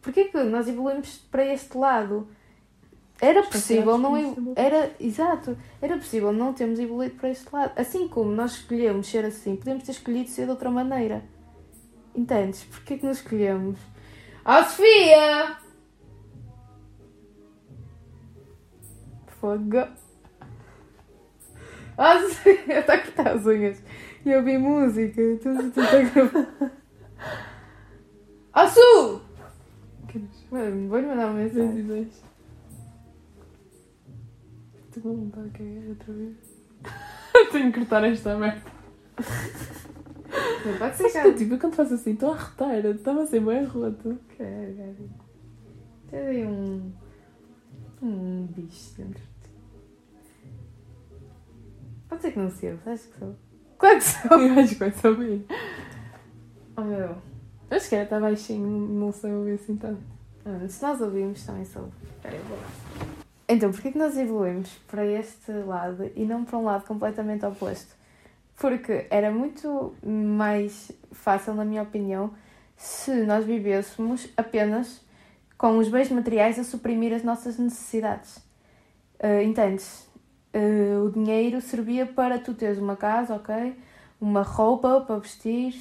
Porquê 0.00 0.24
que 0.24 0.42
nós 0.44 0.68
evoluímos 0.68 1.16
para 1.30 1.44
este 1.46 1.76
lado? 1.76 2.28
Era 3.20 3.42
possível 3.44 3.96
não 3.96 4.16
era 4.56 4.92
exato 4.98 5.56
era 5.80 5.96
possível 5.96 6.32
não 6.32 6.52
termos 6.52 6.80
evoluído 6.80 7.14
para 7.14 7.30
este 7.30 7.46
lado 7.50 7.72
assim 7.76 8.08
como 8.08 8.32
nós 8.32 8.56
escolhemos 8.56 9.06
ser 9.06 9.24
assim 9.24 9.54
podemos 9.54 9.84
ter 9.84 9.92
escolhido 9.92 10.28
ser 10.28 10.46
de 10.46 10.50
outra 10.50 10.68
maneira 10.68 11.24
entendes 12.14 12.64
porquê 12.64 12.98
que 12.98 13.06
nós 13.06 13.18
escolhemos 13.18 13.78
ah 14.44 14.64
Sofia 14.64 15.56
fogo 19.44 19.88
ah 21.98 22.18
Sofia 22.18 22.78
está 22.80 22.94
a 22.94 22.98
cortar 22.98 23.28
as 23.28 23.44
unhas 23.44 23.82
e 24.24 24.30
eu 24.30 24.38
ouvi 24.38 24.56
música 24.56 25.20
tu 25.42 25.70
tu 25.70 25.80
a 28.54 28.68
Su 28.68 29.20
Mano, 30.50 30.88
vou-lhe 30.88 31.06
mandar 31.06 31.26
uma 31.26 31.40
mensagem 31.40 32.08
Estou 34.86 35.02
com 35.02 35.16
vontade 35.16 35.50
de 35.50 35.58
cagar 35.58 35.88
outra 35.88 36.12
vez. 36.12 36.36
Tenho 37.50 37.72
que 37.72 37.78
cortar 37.80 38.04
esta 38.04 38.38
merda. 38.38 38.62
Não 40.64 40.78
pode 40.78 40.96
ser 40.96 41.10
que, 41.10 41.32
tipo, 41.32 41.58
quando 41.58 41.74
faço 41.74 41.94
assim, 41.94 42.12
estou 42.12 42.30
a 42.30 42.36
arrotar. 42.36 42.76
Estava 42.86 43.22
a 43.24 43.26
ser 43.26 43.40
bem 43.40 43.64
roto. 43.64 44.16
Caralho. 44.38 45.10
Tem 46.08 46.20
aí 46.20 46.46
um. 46.46 46.92
um 48.00 48.46
bicho 48.46 48.96
dentro. 48.96 49.33
Pode 52.14 52.22
ser 52.22 52.30
que 52.30 52.38
não 52.38 52.50
seja, 52.50 52.78
acho 52.86 53.08
que 53.08 53.18
sou. 53.18 53.34
Claro 53.76 53.96
que 53.96 54.04
sou! 54.04 54.40
Eu 54.40 54.60
acho 54.60 54.68
que 54.68 54.74
vai 54.78 54.92
saber. 54.92 55.46
Oh 56.76 56.82
meu. 56.82 57.16
Acho 57.68 57.88
que 57.88 57.94
era, 57.96 58.04
está 58.04 58.20
baixinho, 58.20 58.68
não 58.68 59.10
sei 59.10 59.32
ouvir 59.32 59.54
assim 59.54 59.76
tanto. 59.76 60.00
Ah, 60.44 60.64
se 60.68 60.80
nós 60.80 61.00
ouvimos, 61.00 61.44
também 61.44 61.64
sou. 61.64 61.90
Espera, 62.04 62.36
eu 62.36 62.44
vou 62.44 62.56
lá. 62.56 62.68
Então, 63.48 63.72
porquê 63.72 63.90
que 63.90 63.98
nós 63.98 64.16
evoluímos 64.16 64.70
para 64.86 65.04
este 65.04 65.50
lado 65.50 66.08
e 66.14 66.24
não 66.24 66.44
para 66.44 66.56
um 66.56 66.62
lado 66.62 66.86
completamente 66.86 67.44
oposto? 67.44 67.96
Porque 68.60 69.08
era 69.10 69.32
muito 69.32 69.96
mais 70.06 70.92
fácil, 71.10 71.54
na 71.54 71.64
minha 71.64 71.82
opinião, 71.82 72.32
se 72.76 73.10
nós 73.24 73.44
vivêssemos 73.44 74.28
apenas 74.36 75.04
com 75.58 75.78
os 75.78 75.88
bens 75.88 76.10
materiais 76.10 76.60
a 76.60 76.62
suprimir 76.62 77.12
as 77.12 77.24
nossas 77.24 77.58
necessidades. 77.58 78.38
Ah, 79.18 79.42
entendes? 79.42 80.08
Ah, 80.54 81.02
o 81.04 81.10
dinheiro 81.10 81.60
servia 81.60 82.06
para 82.06 82.38
tu 82.38 82.54
teres 82.54 82.78
uma 82.78 82.96
casa, 82.96 83.34
ok? 83.34 83.76
Uma 84.20 84.42
roupa 84.42 85.00
para 85.00 85.18
vestir, 85.18 85.74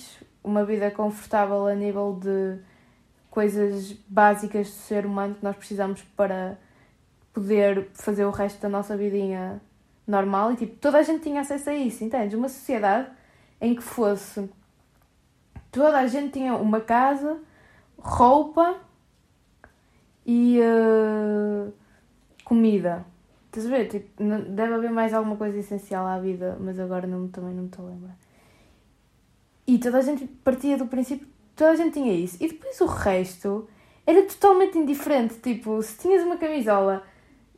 uma 0.44 0.66
vida 0.66 0.90
confortável 0.90 1.68
a 1.68 1.76
nível 1.76 2.18
de 2.20 2.60
coisas 3.30 3.94
básicas 4.08 4.68
do 4.68 4.74
ser 4.74 5.06
humano 5.06 5.36
que 5.36 5.44
nós 5.44 5.56
precisamos 5.56 6.02
para 6.18 6.58
poder 7.32 7.90
fazer 7.94 8.26
o 8.26 8.32
resto 8.32 8.62
da 8.62 8.70
nossa 8.70 8.98
vidinha 8.98 9.62
normal 10.08 10.52
e 10.54 10.56
tipo, 10.58 10.76
toda 10.78 10.98
a 10.98 11.04
gente 11.04 11.24
tinha 11.24 11.42
acesso 11.42 11.70
a 11.70 11.76
isso, 11.76 12.04
entendes? 12.04 12.36
Uma 12.38 12.50
sociedade 12.50 13.10
em 13.62 13.76
que 13.76 13.82
fosse 13.84 14.50
toda 15.72 16.00
a 16.00 16.08
gente 16.08 16.34
tinha 16.34 16.56
uma 16.56 16.82
casa, 16.82 17.40
roupa 17.98 18.76
e 20.26 20.60
eh, 20.60 21.72
comida. 22.44 23.12
Estás 23.56 23.68
a 23.68 23.70
ver? 23.70 23.88
Tipo, 23.88 24.24
não- 24.24 24.42
deve 24.42 24.74
haver 24.74 24.89
mais 24.92 25.13
alguma 25.13 25.36
coisa 25.36 25.58
essencial 25.60 26.06
à 26.08 26.18
vida, 26.20 26.58
mas 26.60 26.80
agora 26.80 27.06
não, 27.06 27.28
também 27.28 27.54
não 27.54 27.63
me 27.63 27.70
estou 27.70 27.86
a 27.86 27.89
lembrar. 27.89 28.18
E 29.68 29.78
toda 29.78 30.00
a 30.00 30.02
gente 30.02 30.26
partia 30.44 30.78
do 30.78 30.88
princípio 30.88 31.28
toda 31.56 31.72
a 31.72 31.76
gente 31.76 31.94
tinha 31.94 32.12
isso. 32.13 32.38
E 32.42 32.48
depois 32.48 32.80
o 32.82 32.86
resto 32.86 33.68
era 34.08 34.24
totalmente 34.24 34.78
indiferente. 34.78 35.36
Tipo, 35.36 35.82
se 35.84 35.98
tinhas 36.00 36.24
uma 36.24 36.36
camisola 36.38 37.04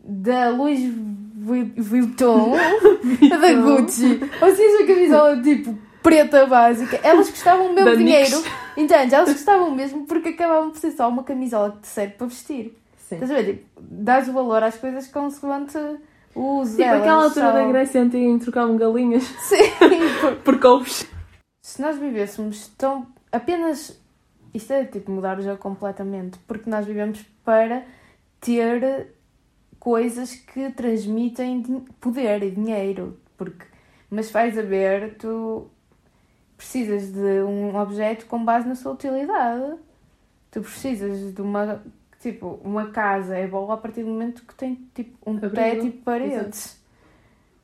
da 0.03 0.49
Louis 0.49 0.79
Vu- 0.93 1.71
Vuitton, 1.77 2.55
da 3.29 3.53
Gucci, 3.53 4.19
ou 4.41 4.49
se 4.49 4.55
tinhas 4.57 4.79
uma 4.81 4.87
camisola 4.87 5.41
tipo 5.41 5.77
preta 6.03 6.45
básica, 6.45 6.99
elas 7.03 7.29
custavam 7.29 7.71
o 7.71 7.75
Da 7.75 7.95
dinheiro. 7.95 8.43
Entende? 8.77 9.15
Elas 9.15 9.31
custavam 9.33 9.69
o 9.69 9.75
mesmo 9.75 10.05
porque 10.05 10.29
acabavam 10.29 10.69
por 10.71 10.77
ser 10.77 10.91
só 10.91 11.07
uma 11.09 11.23
camisola 11.23 11.71
que 11.71 11.79
te 11.79 11.87
serve 11.87 12.13
para 12.15 12.27
vestir. 12.27 12.77
Sim. 13.17 13.23
Estás 13.23 13.31
a 13.31 13.33
ver? 13.35 13.45
Tipo, 13.57 13.81
dás 13.81 14.27
o 14.29 14.33
valor 14.33 14.63
às 14.63 14.77
coisas 14.77 15.07
consoante 15.07 15.77
o 16.33 16.59
uso 16.59 16.75
Tipo 16.77 16.89
aquela 16.89 17.23
altura 17.23 17.45
só- 17.45 17.51
da 17.53 17.63
Grécia 17.67 18.01
Antiga 18.01 18.25
em 18.25 18.39
trocavam 18.39 18.75
galinhas 18.77 19.23
Sim, 19.39 19.57
por- 20.21 20.35
por 20.43 20.59
couves. 20.59 21.07
se 21.61 21.81
nós 21.81 21.97
vivêssemos 21.97 22.67
tão 22.77 23.07
apenas 23.31 23.99
isto 24.53 24.71
é 24.73 24.85
tipo 24.85 25.11
mudar 25.11 25.37
o 25.39 25.41
jogo 25.41 25.57
completamente 25.57 26.37
porque 26.47 26.69
nós 26.69 26.85
vivemos 26.85 27.21
para 27.43 27.83
ter 28.39 29.13
coisas 29.79 30.33
que 30.35 30.69
transmitem 30.71 31.61
poder 31.99 32.43
e 32.43 32.51
dinheiro 32.51 33.17
porque 33.37 33.65
mas 34.09 34.29
vais 34.31 34.57
a 34.57 34.61
ver 34.61 35.15
tu 35.17 35.67
precisas 36.57 37.11
de 37.11 37.41
um 37.43 37.75
objeto 37.77 38.25
com 38.27 38.43
base 38.43 38.67
na 38.67 38.75
sua 38.75 38.93
utilidade 38.93 39.75
tu 40.51 40.61
precisas 40.61 41.33
de 41.33 41.41
uma 41.41 41.81
tipo 42.31 42.59
uma 42.63 42.87
casa 42.87 43.35
é 43.35 43.47
boa 43.47 43.73
a 43.73 43.77
partir 43.77 44.03
do 44.03 44.09
momento 44.09 44.43
que 44.45 44.55
tem 44.55 44.87
tipo 44.93 45.17
um 45.29 45.35
Abrigo, 45.37 45.55
teto 45.55 45.85
e 45.85 45.91
paredes 45.91 46.83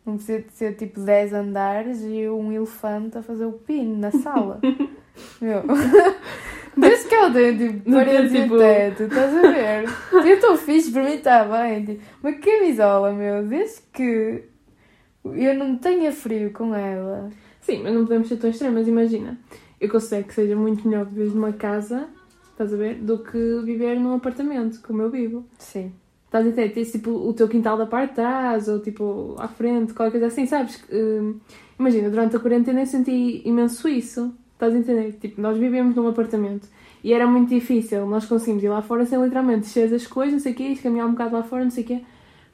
não 0.06 0.16
precisa 0.16 0.40
de 0.42 0.54
ser 0.54 0.76
tipo 0.76 1.00
10 1.00 1.34
andares 1.34 2.02
e 2.02 2.28
um 2.28 2.52
elefante 2.52 3.18
a 3.18 3.22
fazer 3.22 3.46
o 3.46 3.54
pino 3.54 3.98
na 3.98 4.12
sala. 4.12 4.60
Meu. 5.40 5.64
Desde 6.76 7.10
que 7.10 7.16
eu 7.16 7.34
tenho 7.34 7.58
tipo 7.58 7.92
paredes 7.92 8.32
tem, 8.32 8.40
e 8.40 8.44
tipo- 8.44 8.58
teto, 8.58 9.04
estás 9.04 9.38
a 9.38 9.42
ver? 9.42 9.86
Eu 10.14 10.36
estou 10.36 10.58
fixe, 10.58 10.92
para 10.92 11.04
mim 11.04 11.16
está 11.16 11.44
bem. 11.44 11.86
Tipo, 11.86 12.04
uma 12.24 12.34
camisola, 12.34 13.14
meu, 13.14 13.46
desde 13.46 13.82
que 13.94 14.46
eu 15.24 15.54
não 15.54 15.78
tenha 15.78 16.12
frio 16.12 16.52
com 16.52 16.74
ela. 16.74 17.30
Sim, 17.60 17.84
mas 17.84 17.94
não 17.94 18.04
podemos 18.04 18.28
ser 18.28 18.38
tão 18.38 18.50
extremas, 18.50 18.88
imagina. 18.88 19.38
Eu 19.80 19.90
considero 19.90 20.24
que 20.26 20.34
seja 20.34 20.56
muito 20.56 20.88
melhor 20.88 21.06
viver 21.06 21.36
numa 21.36 21.52
casa, 21.54 22.08
estás 22.64 22.74
a 22.74 22.78
ver, 22.78 22.96
do 22.96 23.20
que 23.20 23.62
viver 23.64 24.00
num 24.00 24.14
apartamento, 24.14 24.82
como 24.82 25.02
eu 25.02 25.10
vivo. 25.10 25.46
Sim. 25.58 25.92
Estás 26.26 26.46
a 26.46 26.50
entender? 26.50 26.70
Tens 26.70 26.92
tipo 26.92 27.12
o 27.12 27.34
teu 27.34 27.48
quintal 27.48 27.78
da 27.78 27.86
parte 27.86 28.10
de 28.10 28.16
trás, 28.16 28.68
ou 28.68 28.80
tipo 28.80 29.36
à 29.38 29.48
frente, 29.48 29.94
qualquer 29.94 30.12
coisa 30.12 30.28
assim, 30.28 30.46
sabes? 30.46 30.82
Hum, 30.92 31.40
imagina, 31.78 32.10
durante 32.10 32.36
a 32.36 32.40
quarentena 32.40 32.82
eu 32.82 32.86
senti 32.86 33.42
imenso 33.46 33.88
isso. 33.88 34.34
Estás 34.54 34.74
a 34.74 34.78
entender? 34.78 35.14
Tipo, 35.14 35.42
nós 35.42 35.58
vivemos 35.58 35.96
num 35.96 36.08
apartamento 36.08 36.68
e 37.04 37.14
era 37.14 37.26
muito 37.26 37.50
difícil, 37.50 38.06
nós 38.06 38.26
conseguimos 38.26 38.64
ir 38.64 38.70
lá 38.70 38.82
fora 38.82 39.06
sem 39.06 39.20
literalmente 39.22 39.62
descer 39.62 39.94
as 39.94 40.06
coisas, 40.06 40.34
não 40.34 40.40
sei 40.40 40.52
o 40.52 40.56
quê, 40.56 40.76
caminhar 40.82 41.08
um 41.08 41.12
bocado 41.12 41.36
lá 41.36 41.44
fora, 41.44 41.64
não 41.64 41.72
sei 41.72 41.84
o 41.84 41.88
quê. 41.88 42.02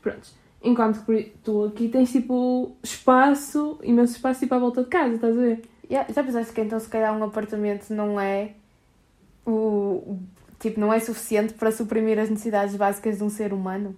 Pronto. 0.02 0.30
Enquanto 0.64 1.06
que 1.06 1.34
tu 1.44 1.66
aqui 1.66 1.90
tens 1.90 2.12
tipo 2.12 2.76
espaço, 2.82 3.78
imenso 3.84 4.16
espaço 4.16 4.40
tipo 4.40 4.56
à 4.56 4.60
volta 4.60 4.84
de 4.84 4.90
casa, 4.90 5.16
estás 5.16 5.38
a 5.38 5.42
ver? 5.42 5.62
Já, 5.90 6.06
já 6.10 6.24
pensaste 6.24 6.54
que 6.54 6.62
então 6.62 6.80
se 6.80 6.90
calhar 6.90 7.16
um 7.16 7.24
apartamento 7.24 7.90
não 7.92 8.20
é 8.20 8.54
o, 9.52 10.20
tipo, 10.60 10.80
não 10.80 10.92
é 10.92 11.00
suficiente 11.00 11.54
para 11.54 11.72
suprimir 11.72 12.20
as 12.20 12.30
necessidades 12.30 12.76
básicas 12.76 13.18
de 13.18 13.24
um 13.24 13.30
ser 13.30 13.54
humano? 13.54 13.96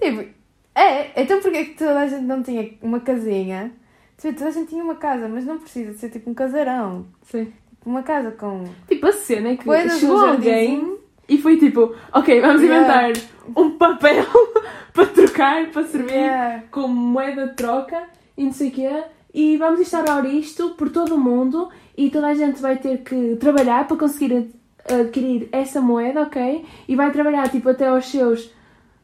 Tipo, 0.00 0.28
é, 0.74 1.22
então 1.22 1.40
porquê 1.40 1.66
que 1.66 1.78
toda 1.78 2.00
a 2.00 2.08
gente 2.08 2.24
não 2.24 2.42
tinha 2.42 2.72
uma 2.82 3.00
casinha? 3.00 3.72
Tipo, 4.18 4.34
toda 4.38 4.50
a 4.50 4.52
gente 4.52 4.68
tinha 4.70 4.82
uma 4.82 4.96
casa, 4.96 5.28
mas 5.28 5.44
não 5.44 5.58
precisa 5.58 5.92
de 5.92 5.98
ser 5.98 6.10
tipo 6.10 6.28
um 6.30 6.34
casarão. 6.34 7.06
Sim. 7.22 7.52
Uma 7.86 8.02
casa 8.02 8.30
com 8.32 8.64
Tipo, 8.88 9.06
a 9.06 9.12
cena 9.12 9.50
é 9.50 9.56
que 9.56 9.64
coisas 9.64 10.00
chegou 10.00 10.18
no 10.18 10.26
alguém 10.26 10.98
e 11.28 11.38
foi 11.38 11.58
tipo, 11.58 11.94
ok, 12.12 12.40
vamos 12.40 12.62
Yeah. 12.62 13.08
inventar 13.10 13.22
um 13.56 13.70
papel 13.78 14.24
para 14.92 15.06
trocar, 15.06 15.70
para 15.70 15.84
servir 15.84 16.12
Yeah. 16.14 16.62
como 16.70 16.94
moeda 16.94 17.46
de 17.48 17.54
troca 17.54 18.04
e 18.36 18.44
não 18.44 18.52
sei 18.52 18.68
o 18.68 18.72
quê. 18.72 19.04
E 19.32 19.56
vamos 19.56 19.80
instaurar 19.80 20.24
isto 20.24 20.70
por 20.70 20.88
todo 20.90 21.14
o 21.16 21.20
mundo 21.20 21.68
e 21.96 22.08
toda 22.10 22.28
a 22.28 22.34
gente 22.34 22.60
vai 22.62 22.76
ter 22.78 22.98
que 23.02 23.36
trabalhar 23.36 23.86
para 23.86 23.96
conseguir 23.96 24.50
adquirir 24.88 25.48
essa 25.52 25.80
moeda, 25.80 26.22
ok? 26.22 26.64
E 26.86 26.96
vai 26.96 27.10
trabalhar 27.10 27.48
tipo 27.48 27.68
até 27.68 27.88
aos 27.88 28.06
seus 28.06 28.50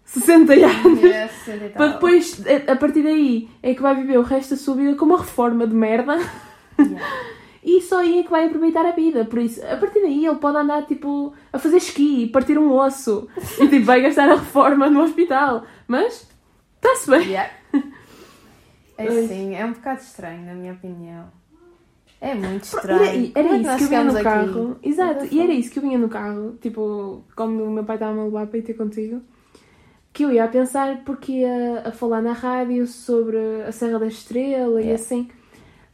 60 0.05 0.53
anos. 0.53 1.03
Yes, 1.03 1.49
e. 1.49 1.69
Para 1.71 1.89
depois, 1.89 2.43
a 2.67 2.77
partir 2.77 3.03
daí, 3.03 3.49
é 3.63 3.75
que 3.75 3.83
vai 3.83 3.95
viver 3.95 4.19
o 4.19 4.23
resto 4.23 4.51
da 4.51 4.57
sua 4.57 4.75
vida 4.75 4.95
com 4.97 5.05
uma 5.05 5.19
reforma 5.19 5.67
de 5.67 5.75
merda. 5.75 6.19
Yeah. 6.79 7.07
E 7.63 7.83
só 7.83 7.99
aí 7.99 8.21
é 8.21 8.23
que 8.23 8.31
vai 8.31 8.47
aproveitar 8.47 8.87
a 8.87 8.93
vida. 8.93 9.25
Por 9.27 9.39
isso, 9.39 9.63
a 9.63 9.77
partir 9.77 10.01
daí, 10.01 10.25
ele 10.25 10.37
pode 10.37 10.57
andar, 10.57 10.87
tipo, 10.87 11.35
a 11.53 11.59
fazer 11.59 11.77
esqui, 11.77 12.27
partir 12.27 12.59
um 12.59 12.73
osso. 12.73 13.29
E, 13.61 13.69
tipo, 13.69 13.85
vai 13.85 14.01
gastar 14.01 14.31
a 14.31 14.37
reforma 14.37 14.89
no 14.89 15.03
hospital. 15.03 15.65
Mas, 15.87 16.27
está-se 16.77 17.11
bem. 17.11 17.29
Yeah. 17.29 17.51
É 18.97 19.27
sim, 19.27 19.55
é 19.55 19.65
um 19.65 19.73
bocado 19.73 20.03
estranho, 20.03 20.45
na 20.45 20.53
minha 20.53 20.75
opinião. 20.75 21.33
É 22.21 22.35
muito 22.35 22.65
E 22.65 22.67
estranho. 22.67 23.33
era, 23.35 23.49
era 23.49 23.49
é 23.49 23.63
isso 23.63 23.67
nós 23.67 23.77
que 23.77 23.85
eu 23.85 23.89
vinha 23.89 24.05
no 24.05 24.19
aqui? 24.19 24.23
carro. 24.25 24.79
Exato, 24.83 25.27
e 25.31 25.41
era 25.41 25.53
isso 25.53 25.71
que 25.71 25.79
eu 25.79 25.83
vinha 25.83 25.99
no 25.99 26.09
carro. 26.09 26.57
Tipo, 26.61 27.25
quando 27.35 27.65
o 27.65 27.71
meu 27.71 27.85
pai 27.85 27.97
estava 27.97 28.13
a 28.13 28.15
me 28.17 28.25
levar 28.25 28.47
para 28.47 28.59
ir 28.59 28.63
ter 28.63 28.75
contigo. 28.75 29.23
Que 30.13 30.25
eu 30.25 30.33
ia 30.33 30.45
a 30.45 30.49
pensar 30.49 31.05
porque 31.05 31.33
ia 31.33 31.83
a 31.87 31.93
falar 31.93 32.21
na 32.23 32.33
rádio 32.33 32.87
sobre 32.87 33.39
a 33.67 33.73
Serra 33.73 33.99
da 34.01 34.07
Estrela 34.07 34.81
e 34.81 34.85
Yeah. 34.87 34.95
assim. 35.03 35.31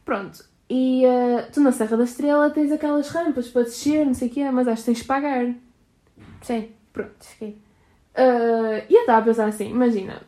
Pronto. 0.05 0.43
E 0.69 1.05
eh, 1.05 1.43
tu 1.53 1.61
na 1.61 1.71
Serra 1.71 1.97
da 1.97 2.03
Estrela 2.03 2.49
tens 2.49 2.71
aquelas 2.71 3.09
rampas 3.09 3.47
para 3.49 3.63
descer, 3.63 4.05
não 4.05 4.13
sei 4.13 4.27
o 4.27 4.31
quê, 4.31 4.49
mas 4.51 4.67
acho 4.67 4.81
que 4.81 4.85
tens 4.87 4.97
de 4.99 5.05
pagar. 5.05 5.53
Sim, 6.41 6.69
Pronto. 6.93 7.15
esqueci. 7.21 7.57
Uh, 8.15 8.83
e 8.89 8.93
eu 8.95 9.01
estava 9.01 9.19
a 9.19 9.21
pensar 9.21 9.45
assim, 9.47 9.69
imagina, 9.69 10.23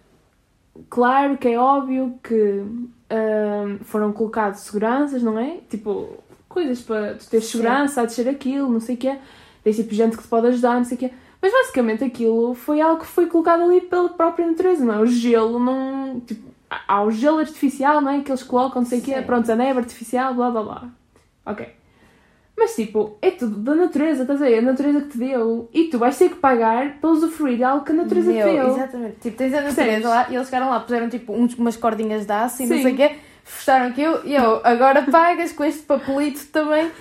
claro 0.89 1.37
que 1.37 1.47
é 1.49 1.59
óbvio 1.59 2.19
que 2.23 2.63
um, 3.11 3.79
foram 3.83 4.11
colocados 4.11 4.61
seguranças, 4.61 5.21
não 5.23 5.37
é? 5.37 5.57
Tipo, 5.69 6.17
coisas 6.47 6.81
para 6.81 7.15
tu 7.15 7.27
teres 7.29 7.45
Sim. 7.45 7.51
segurança 7.53 8.01
a 8.01 8.05
descer 8.05 8.27
aquilo, 8.27 8.69
não 8.71 8.79
sei 8.79 8.95
o 8.95 8.97
quê. 8.97 9.17
Tens 9.63 9.75
tipo 9.75 9.93
gente 9.93 10.15
que 10.17 10.23
te 10.23 10.29
pode 10.29 10.47
ajudar, 10.47 10.75
não 10.77 10.83
sei 10.85 10.95
o 10.95 10.99
quê. 10.99 11.11
Mas 11.41 11.51
basicamente 11.53 12.03
aquilo 12.03 12.53
foi 12.53 12.81
algo 12.81 13.01
que 13.01 13.07
foi 13.07 13.27
colocado 13.27 13.63
ali 13.63 13.81
pela 13.81 14.09
própria 14.09 14.45
natureza, 14.45 14.83
não 14.83 14.93
é? 14.95 14.99
O 14.99 15.05
gelo 15.07 15.57
não. 15.59 16.19
Tipo, 16.21 16.49
há- 16.69 17.03
o 17.03 17.11
gelo 17.11 17.39
artificial, 17.39 18.01
não 18.01 18.11
é? 18.11 18.21
Que 18.21 18.31
eles 18.31 18.43
colocam, 18.43 18.81
não 18.81 18.89
sei 18.89 18.99
o 18.99 19.01
quê. 19.01 19.21
Pronto, 19.21 19.49
a 19.51 19.55
neve 19.55 19.79
artificial, 19.79 20.33
blá 20.33 20.49
blá 20.51 20.63
blá. 20.63 20.89
Ok. 21.45 21.67
Mas 22.59 22.75
tipo, 22.75 23.17
é 23.21 23.31
tudo 23.31 23.55
da 23.55 23.73
natureza, 23.73 24.23
estás 24.23 24.41
a 24.41 24.45
ver? 24.45 24.59
A 24.59 24.61
natureza 24.61 24.99
que 25.01 25.07
te 25.11 25.17
deu. 25.17 25.69
E 25.73 25.85
tu 25.85 25.97
vais 25.97 26.17
ter 26.17 26.27
que 26.27 26.35
pagar 26.35 26.97
para 26.99 27.09
usufruir 27.09 27.55
de 27.55 27.63
algo 27.63 27.85
que 27.85 27.91
a 27.93 27.95
natureza 27.95 28.31
Meu, 28.33 28.47
te 28.47 28.53
deu. 28.53 28.67
Exatamente. 28.67 29.15
Tipo, 29.21 29.37
tens 29.37 29.53
a 29.53 29.61
Percebes? 29.61 29.77
natureza 29.77 30.09
lá 30.09 30.27
e 30.29 30.35
eles 30.35 30.47
chegaram 30.47 30.69
lá, 30.69 30.79
puseram 30.81 31.09
tipo 31.09 31.31
uns- 31.33 31.55
umas 31.55 31.77
cordinhas 31.77 32.25
de 32.25 32.31
aço 32.33 32.61
e 32.61 32.67
não 32.67 32.81
sei 32.81 32.93
o 32.93 32.95
quê, 32.97 33.15
fecharam 33.45 33.87
aquilo 33.87 34.19
e 34.25 34.35
eu, 34.35 34.59
agora 34.63 35.03
pagas 35.09 35.53
com 35.53 35.63
este 35.63 35.83
papelito 35.83 36.45
também. 36.47 36.91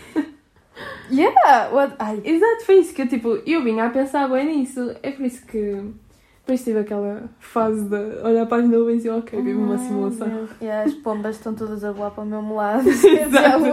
Yeah! 1.10 1.70
What? 1.72 1.94
Ai, 1.98 2.20
Exato, 2.24 2.64
foi 2.64 2.76
isso 2.76 2.94
que 2.94 3.02
eu, 3.02 3.08
tipo, 3.08 3.38
eu 3.44 3.62
vinha 3.64 3.84
a 3.86 3.90
pensar 3.90 4.28
bem 4.28 4.46
nisso. 4.58 4.94
É 5.02 5.10
por 5.10 5.26
isso 5.26 5.44
que 5.46 5.82
depois 6.48 6.64
tive 6.64 6.78
aquela 6.78 7.28
fase 7.38 7.84
de 7.84 8.22
olhar 8.22 8.46
para 8.46 8.62
as 8.62 8.68
nuvens 8.70 9.04
e 9.04 9.10
ok, 9.10 9.38
vivo 9.42 9.60
uma 9.60 9.76
simulação. 9.76 10.48
Yeah, 10.62 10.88
as 10.88 10.94
pombas 10.94 11.36
estão 11.36 11.54
todas 11.54 11.84
a 11.84 11.92
voar 11.92 12.10
para 12.10 12.24
o 12.24 12.26
mesmo 12.26 12.54
lado. 12.54 12.84
Dizer 12.88 13.26
Exato. 13.26 13.64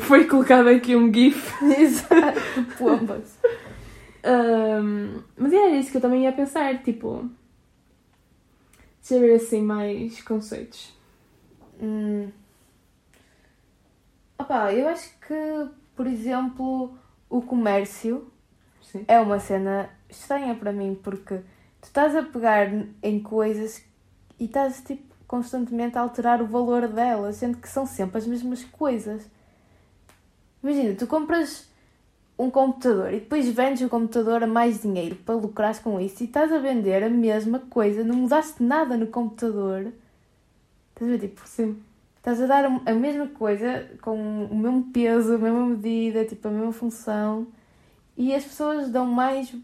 Foi 0.00 0.24
colocado 0.24 0.66
aqui 0.66 0.96
um 0.96 1.14
GIF. 1.14 1.54
Exato, 1.62 2.40
pombas. 2.76 3.38
Ahm, 4.24 5.22
mas 5.36 5.52
era 5.52 5.76
isso 5.76 5.92
que 5.92 5.98
eu 5.98 6.00
também 6.00 6.24
ia 6.24 6.32
pensar, 6.32 6.82
tipo. 6.82 7.30
Deixa 9.00 9.14
eu 9.14 9.20
ver 9.20 9.34
assim 9.34 9.62
mais 9.62 10.20
conceitos. 10.22 10.92
Hum. 11.80 12.28
Opa, 14.36 14.72
eu 14.72 14.88
acho 14.88 15.10
que, 15.20 15.68
por 15.94 16.08
exemplo, 16.08 16.92
o 17.30 17.40
comércio 17.40 18.26
Sim. 18.82 19.04
é 19.06 19.20
uma 19.20 19.38
cena 19.38 19.88
estranha 20.10 20.56
para 20.56 20.72
mim, 20.72 20.98
porque 21.00 21.38
tu 21.80 21.86
estás 21.86 22.14
a 22.16 22.22
pegar 22.22 22.68
em 23.02 23.20
coisas 23.20 23.82
e 24.38 24.44
estás 24.44 24.80
tipo, 24.80 25.14
constantemente 25.26 25.98
a 25.98 26.00
alterar 26.00 26.42
o 26.42 26.46
valor 26.46 26.88
delas, 26.88 27.36
sendo 27.36 27.58
que 27.58 27.68
são 27.68 27.86
sempre 27.86 28.18
as 28.18 28.26
mesmas 28.26 28.64
coisas. 28.64 29.28
Imagina, 30.62 30.94
tu 30.94 31.06
compras 31.06 31.68
um 32.38 32.50
computador 32.50 33.12
e 33.12 33.20
depois 33.20 33.48
vendes 33.48 33.82
o 33.82 33.88
computador 33.88 34.42
a 34.42 34.46
mais 34.46 34.82
dinheiro 34.82 35.16
para 35.16 35.34
lucrares 35.34 35.78
com 35.78 35.98
isso 36.00 36.22
e 36.22 36.26
estás 36.26 36.52
a 36.52 36.58
vender 36.58 37.02
a 37.02 37.08
mesma 37.08 37.58
coisa, 37.58 38.04
não 38.04 38.16
mudaste 38.16 38.62
nada 38.62 38.96
no 38.96 39.06
computador. 39.06 39.92
Estás 40.90 41.10
a 41.10 41.16
ver? 41.16 41.18
Tipo, 41.18 41.42
Sim. 41.46 41.82
estás 42.16 42.40
a 42.40 42.46
dar 42.46 42.64
a 42.64 42.94
mesma 42.94 43.28
coisa 43.28 43.88
com 44.02 44.44
o 44.44 44.56
mesmo 44.56 44.84
peso, 44.92 45.34
a 45.34 45.38
mesma 45.38 45.66
medida, 45.66 46.24
tipo, 46.24 46.48
a 46.48 46.50
mesma 46.50 46.72
função 46.72 47.46
e 48.16 48.34
as 48.34 48.44
pessoas 48.44 48.90
dão 48.90 49.06
mais 49.06 49.54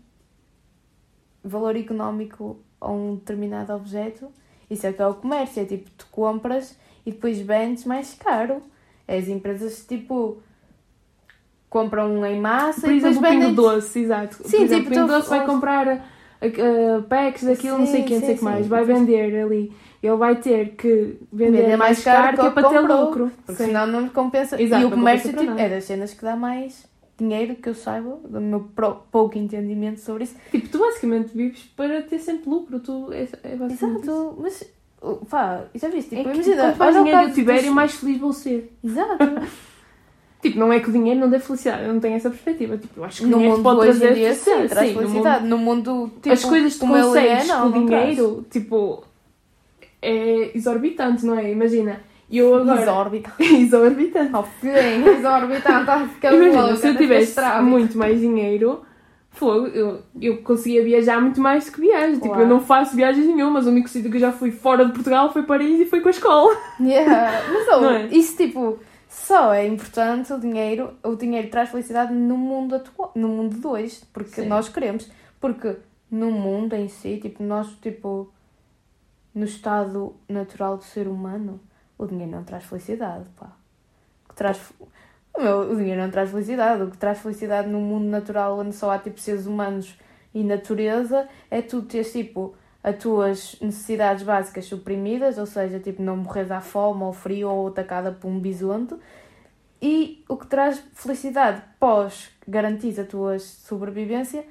valor 1.45 1.77
económico 1.77 2.59
a 2.81 2.91
um 2.91 3.15
determinado 3.17 3.73
objeto. 3.73 4.29
Isso 4.71 4.87
é 4.87 4.93
que 4.93 5.03
é 5.03 5.07
o 5.07 5.15
comércio, 5.15 5.63
é 5.63 5.65
tipo, 5.65 5.91
tu 5.97 6.07
compras 6.11 6.77
e 7.05 7.13
depois 7.13 7.39
vendes 7.41 7.85
mais 7.85 8.15
caro. 8.15 8.63
As 9.07 9.29
empresas, 9.29 9.85
tipo, 9.87 10.39
compram 11.69 12.25
em 12.25 12.41
massa 12.41 12.83
Por 12.83 12.93
e 12.93 12.97
depois 12.97 13.17
exemplo, 13.17 13.29
o 13.29 13.31
Pingo 13.31 13.41
vendem. 13.41 13.55
Doce, 13.55 13.99
exato. 14.01 14.37
Sim, 14.45 14.57
Por 14.59 14.65
exemplo, 14.65 14.91
tipo, 14.91 15.05
o 15.05 15.07
Doce 15.07 15.29
vai 15.29 15.47
comprar 15.47 15.87
uh, 15.89 17.03
packs 17.09 17.45
daquilo, 17.45 17.79
não 17.79 17.87
sei 17.87 18.03
o 18.03 18.03
Sim, 18.03 18.09
que, 18.09 18.15
não 18.15 18.21
sei 18.21 18.29
o 18.29 18.33
sim, 18.33 18.39
que 18.39 18.45
mais. 18.45 18.63
sim. 18.63 18.69
Vai 18.69 18.85
vender 18.85 19.43
ali. 19.43 19.73
Ele 20.03 20.17
vai 20.17 20.37
ter 20.37 20.75
que 20.75 21.19
vender, 21.33 21.63
Vender 21.63 21.77
mais 21.77 22.03
caro, 22.03 22.37
que 22.37 22.47
é 22.47 22.51
para 22.51 22.69
ter 22.69 22.81
comprou, 22.81 23.05
lucro. 23.05 23.33
Porque 23.47 23.63
Sim. 23.63 23.67
senão 23.69 23.87
não 23.87 24.09
compensa. 24.09 24.61
Exato, 24.61 24.83
e 24.83 24.85
o 24.87 24.91
comércio 24.91 25.31
tipo, 25.33 25.53
é 25.59 25.69
das 25.69 25.85
cenas 25.85 26.13
que 26.13 26.23
dá 26.23 26.35
mais 26.35 26.91
dinheiro, 27.23 27.55
que 27.57 27.69
eu 27.69 27.75
saiba, 27.75 28.19
do 28.29 28.41
meu 28.41 28.61
pouco 29.11 29.39
entendimento 29.39 30.01
sobre 30.01 30.25
isso. 30.25 30.35
Tipo, 30.51 30.69
tu 30.69 30.79
basicamente 30.79 31.29
vives 31.35 31.63
para 31.77 32.03
ter 32.03 32.19
sempre 32.19 32.51
lucro. 32.51 32.79
Tu, 32.81 33.09
é, 33.13 33.29
é 33.45 33.57
basicamente 33.57 34.03
isso. 34.03 34.11
Exato, 34.11 34.39
mas 34.41 34.65
uh, 35.03 35.25
pá, 35.27 35.65
já 35.75 35.89
viste? 35.89 36.15
É 36.15 36.19
Tipo, 36.19 36.31
imagina, 36.35 36.63
quanto 36.63 36.79
mais 36.79 36.97
o 36.97 36.99
dinheiro 37.05 37.23
eu 37.29 37.35
tiver, 37.35 37.63
dos- 37.63 37.71
mais 37.71 37.95
feliz 37.95 38.19
vou 38.21 38.33
ser. 38.33 38.73
Exato. 38.85 39.25
Tipo, 40.43 40.59
não 40.59 40.73
é 40.73 40.81
que 40.81 40.89
o 40.89 40.93
dinheiro 40.93 41.21
não 41.21 41.31
dê 41.31 41.39
felicidade, 41.39 41.85
eu 41.85 41.93
não 41.95 42.01
tenho 42.01 42.17
essa 42.17 42.29
perspectiva. 42.29 42.77
Tipo, 42.77 42.99
eu 42.99 43.05
acho 43.05 43.19
que 43.21 43.27
o 43.27 43.29
no 43.29 43.37
dinheiro 43.37 43.57
mundo 43.59 43.63
pode 43.63 43.81
trazer 43.83 44.15
dia, 44.15 44.35
sim, 44.35 44.67
traz 44.69 44.89
Sim, 44.89 44.95
no 44.97 45.01
mundo- 45.03 45.09
felicidade. 45.11 45.47
No 45.47 45.59
mundo, 45.59 46.11
tipo, 46.21 46.33
As 46.33 46.45
coisas 46.45 46.73
que 46.75 46.79
tu 46.81 46.87
ele 46.87 46.99
é, 46.99 47.03
consegues 47.05 47.47
não, 47.49 47.61
com 47.73 47.79
o 47.79 47.81
não 47.81 47.87
traz. 47.87 48.03
dinheiro, 48.17 48.47
tipo, 48.51 49.05
é 50.01 50.57
exorbitante, 50.57 51.25
não 51.25 51.39
é? 51.39 51.49
Imagina, 51.53 52.01
eu 52.39 52.55
agora... 52.55 52.83
Exórbita. 52.83 53.33
exorbitante. 53.41 54.33
Oh, 54.35 54.45
bem, 54.63 55.07
exorbitante, 55.07 55.91
Imagina, 56.27 56.63
louca, 56.63 56.77
se 56.77 56.89
eu 56.89 56.97
tivesse 56.97 57.41
muito 57.63 57.99
mais 57.99 58.21
dinheiro, 58.21 58.83
fogo, 59.31 59.67
eu, 59.69 60.03
eu 60.21 60.43
conseguia 60.43 60.85
viajar 60.85 61.21
muito 61.21 61.41
mais 61.41 61.67
do 61.67 61.73
que 61.73 61.81
viagens. 61.81 62.21
Tipo, 62.21 62.37
eu 62.37 62.47
não 62.47 62.61
faço 62.61 62.95
viagens 62.95 63.27
nenhumas. 63.27 63.67
O 63.67 63.71
único 63.71 63.89
sítio 63.89 64.11
que 64.11 64.17
eu 64.17 64.21
já 64.21 64.33
fui 64.33 64.51
fora 64.51 64.85
de 64.85 64.93
Portugal 64.93 65.33
foi 65.33 65.43
Paris 65.43 65.81
e 65.81 65.87
foi 65.87 66.01
com 66.01 66.09
a 66.09 66.11
escola. 66.11 66.57
Yeah. 66.81 67.43
Mas 67.53 67.69
oh, 67.69 67.85
é? 67.91 68.07
isso 68.07 68.37
tipo, 68.37 68.79
só 69.09 69.53
é 69.53 69.67
importante 69.67 70.33
o 70.33 70.41
dinheiro, 70.41 70.95
o 71.03 71.15
dinheiro 71.15 71.49
traz 71.49 71.71
felicidade 71.71 72.13
no 72.15 72.37
mundo 72.37 72.77
atual, 72.77 73.13
no 73.15 73.29
mundo 73.29 73.59
de 73.59 73.67
hoje, 73.67 74.01
porque 74.13 74.43
Sim. 74.43 74.49
nós 74.49 74.69
queremos, 74.69 75.11
porque 75.41 75.77
no 76.11 76.31
mundo 76.31 76.75
em 76.75 76.89
si, 76.89 77.19
tipo, 77.21 77.43
nós 77.43 77.69
tipo 77.81 78.33
no 79.35 79.45
estado 79.45 80.15
natural 80.29 80.77
do 80.77 80.85
ser 80.85 81.09
humano, 81.09 81.61
o 82.05 82.07
dinheiro 82.07 82.31
não 82.31 82.45
traz 82.45 82.65
felicidade, 82.65 83.25
pá. 83.39 83.53
O 84.25 84.29
que 84.31 84.35
traz 84.35 84.59
o, 85.35 85.41
meu, 85.41 85.73
o 85.73 85.77
dinheiro 85.77 86.01
não 86.01 86.11
traz 86.11 86.31
felicidade, 86.31 86.83
o 86.83 86.91
que 86.91 86.99
traz 86.99 87.19
felicidade 87.19 87.69
no 87.69 87.81
mundo 87.81 88.05
natural 88.07 88.59
onde 88.59 88.75
só 88.75 88.91
há 88.91 88.99
tipo 88.99 89.19
seres 89.19 89.47
humanos 89.47 89.99
e 90.35 90.43
natureza 90.43 91.29
é 91.51 91.63
tu 91.63 91.83
teres 91.83 92.13
tipo 92.13 92.55
as 92.83 92.97
tuas 92.97 93.57
necessidades 93.61 94.25
básicas 94.25 94.65
suprimidas, 94.65 95.39
ou 95.39 95.47
seja, 95.47 95.79
tipo 95.79 96.03
não 96.03 96.17
morreres 96.17 96.51
à 96.51 96.61
fome 96.61 97.03
ou 97.05 97.13
frio 97.13 97.49
ou 97.49 97.69
atacada 97.69 98.11
por 98.11 98.29
um 98.29 98.41
bisonte. 98.41 98.95
E 99.81 100.25
o 100.29 100.37
que 100.37 100.47
traz 100.47 100.83
felicidade 100.95 101.63
pós 101.79 102.31
garantir 102.47 102.99
a 103.01 103.05
tua 103.05 103.39
sobrevivência, 103.39 104.45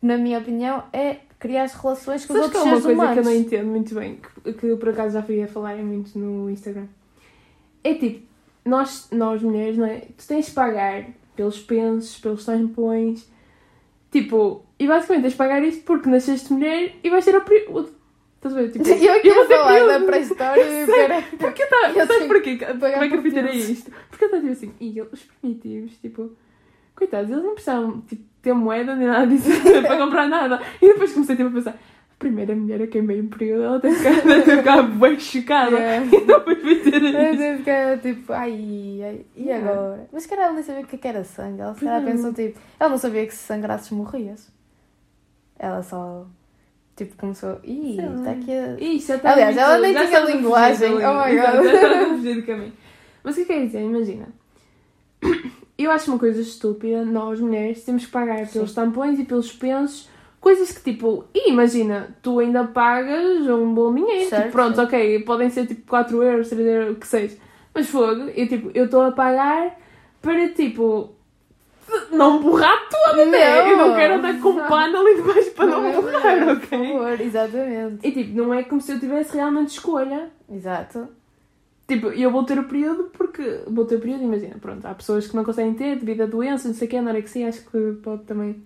na 0.00 0.16
minha 0.16 0.38
opinião, 0.38 0.84
é 0.92 1.16
criar 1.38 1.66
relações 1.66 2.24
com 2.26 2.34
os 2.34 2.40
Sabes 2.40 2.50
que 2.52 2.56
outros 2.58 2.62
é 2.62 2.62
uma 2.62 2.80
coisa 2.82 2.92
humanos. 2.92 3.12
que 3.14 3.18
eu 3.20 3.24
não 3.24 3.34
entendo 3.34 3.66
muito 3.66 3.94
bem, 3.94 4.20
que, 4.44 4.52
que 4.52 4.76
por 4.76 4.88
acaso 4.90 5.14
já 5.14 5.22
fui 5.22 5.42
a 5.42 5.48
falar 5.48 5.76
muito 5.76 6.18
no 6.18 6.50
Instagram. 6.50 6.86
É 7.88 7.94
tipo, 7.94 8.26
nós, 8.64 9.08
nós 9.10 9.42
mulheres, 9.42 9.78
não 9.78 9.86
é? 9.86 10.02
Tu 10.16 10.26
tens 10.26 10.46
de 10.46 10.52
pagar 10.52 11.06
pelos 11.34 11.58
pensos, 11.58 12.18
pelos 12.18 12.44
tampões, 12.44 13.26
tipo, 14.10 14.62
e 14.78 14.86
basicamente 14.86 15.22
tens 15.22 15.32
de 15.32 15.38
pagar 15.38 15.62
isto 15.62 15.84
porque 15.84 16.08
nasceste 16.10 16.52
mulher 16.52 16.96
e 17.02 17.08
vais 17.08 17.24
ter 17.24 17.34
a 17.34 17.40
período. 17.40 17.90
Estás 18.36 18.54
a 18.54 18.60
ver? 18.60 18.70
Tipo, 18.70 18.86
Eu 18.88 19.14
aqui 19.14 19.30
vou 19.30 19.46
falar 19.46 19.86
da 19.86 20.00
pré-história 20.00 20.62
e 20.62 20.86
cara... 21.08 21.22
Porque 21.38 21.66
tá, 21.66 21.88
Eu 21.88 21.94
sabes 21.94 22.16
tenho 22.16 22.28
porquê? 22.28 22.56
Como 22.58 22.84
é 22.84 23.08
que 23.08 23.14
eu 23.14 23.22
por 23.22 23.30
fiz 23.30 23.54
isso. 23.54 23.72
isto? 23.72 23.92
Porque 24.10 24.24
eu 24.24 24.26
estava 24.26 24.42
tipo 24.42 24.52
assim, 24.52 24.72
e 24.80 25.00
os 25.00 25.22
primitivos, 25.22 25.92
tipo, 25.98 26.32
coitados, 26.94 27.30
eles 27.30 27.42
não 27.42 27.54
precisavam 27.54 28.00
tipo, 28.02 28.22
ter 28.42 28.52
moeda 28.52 28.94
nem 28.94 29.08
nada 29.08 29.26
disso 29.26 29.48
para 29.82 29.96
comprar 29.96 30.28
nada. 30.28 30.60
E 30.82 30.86
depois 30.86 31.12
comecei 31.12 31.36
tipo, 31.36 31.48
a 31.48 31.52
pensar, 31.52 31.78
a 32.18 32.24
primeira 32.24 32.54
mulher 32.56 32.82
a 32.82 32.86
quem 32.88 33.06
veio 33.06 33.22
um 33.22 33.28
período, 33.28 33.62
ela 33.62 33.80
tem 33.80 33.92
que 33.92 33.98
ficar, 34.00 34.22
deve 34.26 34.42
ter 34.42 34.56
ficado 34.56 34.88
bem 34.98 35.20
chocada. 35.20 35.76
Yeah. 35.76 36.06
E 36.06 36.26
depois 36.26 36.62
vai 36.62 36.72
Eu 36.72 37.32
isso. 37.32 37.38
devo 37.38 37.58
ficar 37.58 37.98
tipo, 37.98 38.32
ai, 38.32 39.00
ai, 39.04 39.26
e 39.36 39.42
Yeah. 39.44 39.70
agora? 39.70 40.08
Mas 40.12 40.22
se 40.24 40.28
calhar 40.28 40.46
ela 40.46 40.54
nem 40.54 40.64
sabia 40.64 40.82
o 40.82 40.86
que 40.86 41.06
é 41.06 41.10
era 41.10 41.22
sangue. 41.24 41.60
Ela 41.60 41.74
se 41.74 41.80
calhar 41.84 42.02
não. 42.02 42.10
pensou 42.10 42.32
tipo, 42.34 42.58
ela 42.80 42.90
não 42.90 42.98
sabia 42.98 43.24
que 43.26 43.32
se 43.32 43.44
sangrasses 43.44 43.90
morrias. 43.90 44.52
Ela 45.56 45.80
só, 45.82 46.26
tipo, 46.96 47.16
começou, 47.16 47.60
ih, 47.62 47.98
está 48.00 48.32
aqui 48.32 48.52
a. 48.52 48.76
Ih, 48.80 48.98
já 48.98 49.14
está 49.14 49.32
Aliás, 49.32 49.56
ela 49.56 49.78
nem 49.78 49.92
já 49.92 50.06
tinha 50.06 50.20
linguagem. 50.20 50.92
Oh 50.94 50.96
my. 50.96 51.36
God. 51.36 52.24
Já 52.24 52.34
do 52.34 52.42
caminho. 52.44 52.72
Mas 53.22 53.34
o 53.34 53.36
que 53.36 53.42
é 53.42 53.44
que 53.44 53.52
quer 53.52 53.66
dizer? 53.66 53.80
Imagina. 53.82 54.28
Eu 55.78 55.92
acho 55.92 56.10
uma 56.10 56.18
coisa 56.18 56.40
estúpida, 56.40 57.04
nós 57.04 57.40
mulheres 57.40 57.84
temos 57.84 58.04
que 58.04 58.10
pagar 58.10 58.48
pelos 58.48 58.74
tampões 58.74 59.20
e 59.20 59.24
pelos 59.24 59.52
pensos, 59.52 60.08
coisas 60.40 60.72
que 60.72 60.92
tipo, 60.92 61.24
imagina, 61.34 62.16
tu 62.22 62.38
ainda 62.38 62.64
pagas 62.64 63.46
um 63.46 63.72
bom 63.74 63.94
dinheiro. 63.94 64.28
Certo, 64.28 64.42
tipo, 64.44 64.52
pronto, 64.52 64.76
certo. 64.76 64.88
ok, 64.88 65.22
podem 65.24 65.50
ser 65.50 65.66
tipo 65.66 65.86
4 65.88 66.22
euros, 66.22 66.48
3 66.48 66.66
euros, 66.66 66.96
o 66.96 67.00
que 67.00 67.06
seja. 67.06 67.36
Mas 67.74 67.88
fogo, 67.88 68.30
eu 68.34 68.48
tipo, 68.48 68.70
eu 68.74 68.86
estou 68.86 69.02
a 69.02 69.12
pagar 69.12 69.78
para 70.20 70.48
tipo. 70.50 71.14
Não 72.10 72.42
borrar 72.42 72.86
toda, 72.90 73.24
né? 73.24 73.72
Eu 73.72 73.76
não 73.78 73.94
quero 73.94 74.14
andar 74.14 74.38
com 74.40 74.56
pano 74.68 74.98
ali 74.98 75.16
debaixo 75.16 75.50
para 75.52 75.66
não, 75.66 75.86
é 75.86 75.92
borrar, 75.92 76.48
ok? 76.48 76.92
Por 76.92 77.20
exatamente. 77.20 78.06
E 78.06 78.12
tipo, 78.12 78.36
não 78.36 78.52
é 78.52 78.62
como 78.62 78.80
se 78.80 78.92
eu 78.92 79.00
tivesse 79.00 79.34
realmente 79.34 79.70
escolha. 79.70 80.30
Exato. 80.52 81.08
Tipo, 81.86 82.08
eu 82.08 82.30
vou 82.30 82.44
ter 82.44 82.58
o 82.58 82.64
período 82.64 83.04
porque. 83.04 83.62
Vou 83.66 83.86
ter 83.86 83.96
o 83.96 84.00
período, 84.00 84.24
imagina, 84.24 84.56
pronto, 84.60 84.84
há 84.84 84.94
pessoas 84.94 85.26
que 85.26 85.34
não 85.34 85.42
conseguem 85.42 85.72
ter 85.72 85.96
devido 85.96 86.22
a 86.22 86.26
doenças, 86.26 86.66
não 86.66 86.74
sei 86.74 86.86
o 86.86 86.90
que, 86.90 86.96
anorexia, 86.98 87.48
acho 87.48 87.64
que 87.64 87.92
pode 88.02 88.24
também. 88.24 88.62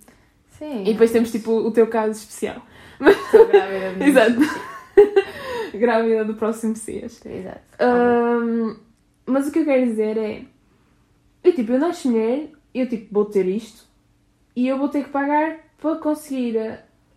Sim. 0.63 0.81
E 0.83 0.93
depois 0.93 1.11
temos 1.11 1.29
tipo 1.29 1.51
o 1.51 1.71
teu 1.71 1.87
caso 1.87 2.19
especial. 2.19 2.61
Estou 3.01 3.47
grávida 3.47 3.93
de 3.99 4.03
Exato. 4.03 4.39
Grávida 5.77 6.23
do 6.23 6.35
próximo 6.35 6.71
Messias. 6.71 7.19
Exato. 7.25 7.61
Ahm, 7.79 8.77
mas 9.25 9.47
o 9.47 9.51
que 9.51 9.59
eu 9.59 9.65
quero 9.65 9.85
dizer 9.85 10.17
é. 10.17 10.45
Eu 11.43 11.53
tipo, 11.53 11.73
eu 11.73 11.79
nasci 11.79 12.07
mulher, 12.07 12.49
eu 12.73 12.87
tipo, 12.87 13.07
vou 13.11 13.25
ter 13.25 13.45
isto 13.45 13.85
e 14.55 14.65
eu 14.67 14.77
vou 14.77 14.87
ter 14.87 15.03
que 15.03 15.09
pagar 15.09 15.57
para 15.81 15.97
conseguir. 15.97 16.57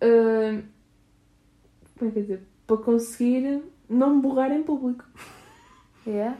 ahm, 0.00 0.62
como 1.96 2.10
é 2.10 2.14
que 2.14 2.20
dizer? 2.20 2.42
Para 2.66 2.78
conseguir 2.78 3.62
não 3.88 4.16
me 4.16 4.22
borrar 4.22 4.50
em 4.50 4.62
público. 4.64 5.04
Yeah. 6.04 6.36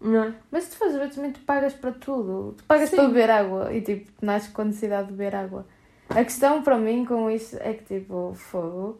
Não 0.00 0.24
é? 0.24 0.34
Mas 0.50 0.68
tu 0.68 0.76
fazes 0.76 1.14
também, 1.14 1.32
tu 1.32 1.40
pagas 1.40 1.72
para 1.72 1.90
tudo. 1.92 2.54
Tu 2.58 2.64
pagas 2.64 2.90
Sim. 2.90 2.96
para 2.96 3.08
beber 3.08 3.30
água 3.30 3.72
e 3.72 3.80
tipo, 3.80 4.12
tu 4.12 4.24
nasces 4.24 4.52
com 4.52 4.64
necessidade 4.64 5.08
de 5.08 5.14
beber 5.14 5.34
água. 5.34 5.66
A 6.10 6.22
questão 6.24 6.62
para 6.62 6.76
mim 6.78 7.04
com 7.04 7.30
isso 7.30 7.56
é 7.60 7.72
que 7.74 7.84
tipo, 8.00 8.32
fogo. 8.34 8.98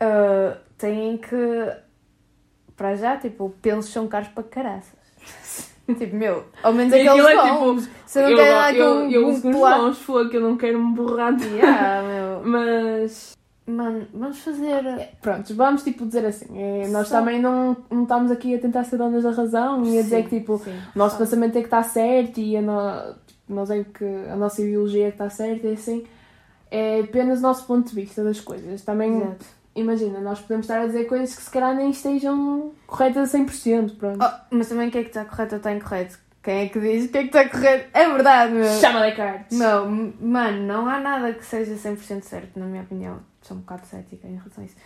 ah, 0.00 0.56
têm 0.76 1.16
que. 1.18 1.36
Para 2.76 2.94
já, 2.94 3.16
tipo, 3.16 3.50
pensos 3.60 3.92
são 3.92 4.06
caros 4.06 4.28
para 4.28 4.44
caraças. 4.44 4.96
tipo, 5.98 6.14
meu, 6.14 6.44
ao 6.62 6.72
menos 6.72 6.92
E 6.94 7.00
aqueles 7.00 7.26
é 7.26 7.42
tipo. 7.42 7.80
Se 8.06 8.18
eu 8.20 8.22
não 8.24 8.30
eu, 8.30 8.36
quero 8.36 8.50
dar 8.54 8.74
eu, 8.76 8.94
com 8.94 9.10
eu 9.10 9.26
um 9.26 9.30
uso 9.30 9.50
bons, 9.50 10.30
que 10.30 10.36
eu 10.36 10.40
não 10.40 10.56
quero 10.56 10.78
me 10.84 10.94
borrar 10.94 11.34
de 11.34 11.44
Yeah, 11.46 12.02
meu. 12.08 12.42
Mas 12.44 13.36
Mano, 13.66 14.06
vamos 14.14 14.38
fazer. 14.38 15.10
pronto, 15.20 15.54
vamos 15.54 15.82
tipo 15.82 16.06
dizer 16.06 16.24
assim, 16.24 16.46
nós 16.90 17.08
Só- 17.08 17.18
também 17.18 17.38
não, 17.38 17.76
não 17.90 18.04
estamos 18.04 18.30
aqui 18.30 18.54
a 18.54 18.58
tentar 18.58 18.84
ser 18.84 18.96
donas 18.96 19.24
da 19.24 19.30
razão 19.30 19.84
e 19.84 19.98
a 19.98 20.02
dizer 20.02 20.22
que 20.26 20.38
tipo, 20.38 20.56
Sim, 20.58 20.70
o 20.94 20.98
nosso 20.98 21.16
só. 21.16 21.24
pensamento 21.24 21.58
é 21.58 21.60
que 21.60 21.66
está 21.66 21.82
certo 21.82 22.40
e 22.40 22.56
a, 22.56 22.62
no- 22.62 23.14
nós 23.48 23.70
é 23.70 23.84
que 23.84 24.04
a 24.04 24.36
nossa 24.36 24.62
ideologia 24.62 25.08
é 25.08 25.10
que 25.10 25.14
está 25.14 25.30
certa 25.30 25.66
e 25.66 25.72
assim. 25.72 26.06
É 26.70 27.00
apenas 27.00 27.38
o 27.38 27.42
nosso 27.42 27.66
ponto 27.66 27.88
de 27.88 27.94
vista 27.94 28.22
das 28.22 28.40
coisas. 28.40 28.82
Também, 28.82 29.16
Exato. 29.16 29.44
imagina, 29.74 30.20
nós 30.20 30.40
podemos 30.40 30.66
estar 30.66 30.80
a 30.82 30.86
dizer 30.86 31.04
coisas 31.04 31.34
que 31.34 31.42
se 31.42 31.50
calhar 31.50 31.74
nem 31.74 31.90
estejam 31.90 32.72
corretas 32.86 33.34
a 33.34 33.38
100%, 33.38 33.96
pronto. 33.96 34.22
Oh, 34.22 34.56
mas 34.56 34.68
também 34.68 34.88
o 34.88 34.90
que 34.90 34.98
é 34.98 35.02
que 35.02 35.08
está 35.08 35.24
correto 35.24 35.54
ou 35.54 35.58
está 35.58 35.72
incorreto? 35.72 36.18
Quem 36.42 36.64
é 36.64 36.68
que 36.68 36.80
diz 36.80 37.06
o 37.06 37.08
que 37.08 37.18
é 37.18 37.20
que 37.22 37.26
está 37.28 37.48
correto? 37.48 37.88
É 37.92 38.08
verdade, 38.08 38.52
meu. 38.52 38.80
Chama 38.80 39.10
de 39.10 39.16
cartas. 39.16 39.58
Não, 39.58 40.14
mano, 40.20 40.66
não 40.66 40.88
há 40.88 41.00
nada 41.00 41.32
que 41.32 41.44
seja 41.44 41.74
100% 41.74 42.22
certo, 42.22 42.58
na 42.58 42.66
minha 42.66 42.82
opinião. 42.82 43.20
Sou 43.42 43.56
um 43.56 43.60
bocado 43.60 43.86
cética 43.86 44.26
em 44.26 44.36
relação 44.36 44.62
a 44.62 44.66
isso. 44.66 44.76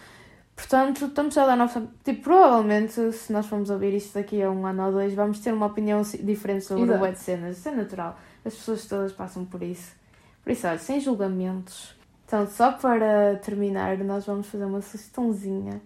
Portanto, 0.54 1.06
estamos 1.06 1.36
a 1.38 1.46
dar 1.46 1.52
a 1.52 1.56
nossa. 1.56 1.86
Tipo, 2.04 2.22
provavelmente, 2.22 3.12
se 3.12 3.32
nós 3.32 3.46
formos 3.46 3.70
ouvir 3.70 3.94
isto 3.94 4.14
daqui 4.14 4.42
a 4.42 4.50
um 4.50 4.66
ano 4.66 4.86
ou 4.86 4.92
dois, 4.92 5.14
vamos 5.14 5.40
ter 5.40 5.52
uma 5.52 5.66
opinião 5.66 6.02
diferente 6.02 6.64
sobre 6.64 6.84
Exato. 6.84 6.98
o 6.98 7.02
web 7.02 7.14
de 7.14 7.20
cenas. 7.20 7.58
Isso 7.58 7.68
é 7.68 7.72
natural. 7.72 8.18
As 8.44 8.54
pessoas 8.54 8.86
todas 8.86 9.12
passam 9.12 9.44
por 9.44 9.62
isso. 9.62 9.94
Por 10.42 10.50
isso, 10.52 10.66
olha, 10.66 10.78
sem 10.78 11.00
julgamentos. 11.00 11.94
Então, 12.26 12.46
só 12.48 12.72
para 12.72 13.36
terminar, 13.36 13.98
nós 13.98 14.24
vamos 14.26 14.46
fazer 14.48 14.64
uma 14.64 14.80
sugestãozinha 14.80 15.80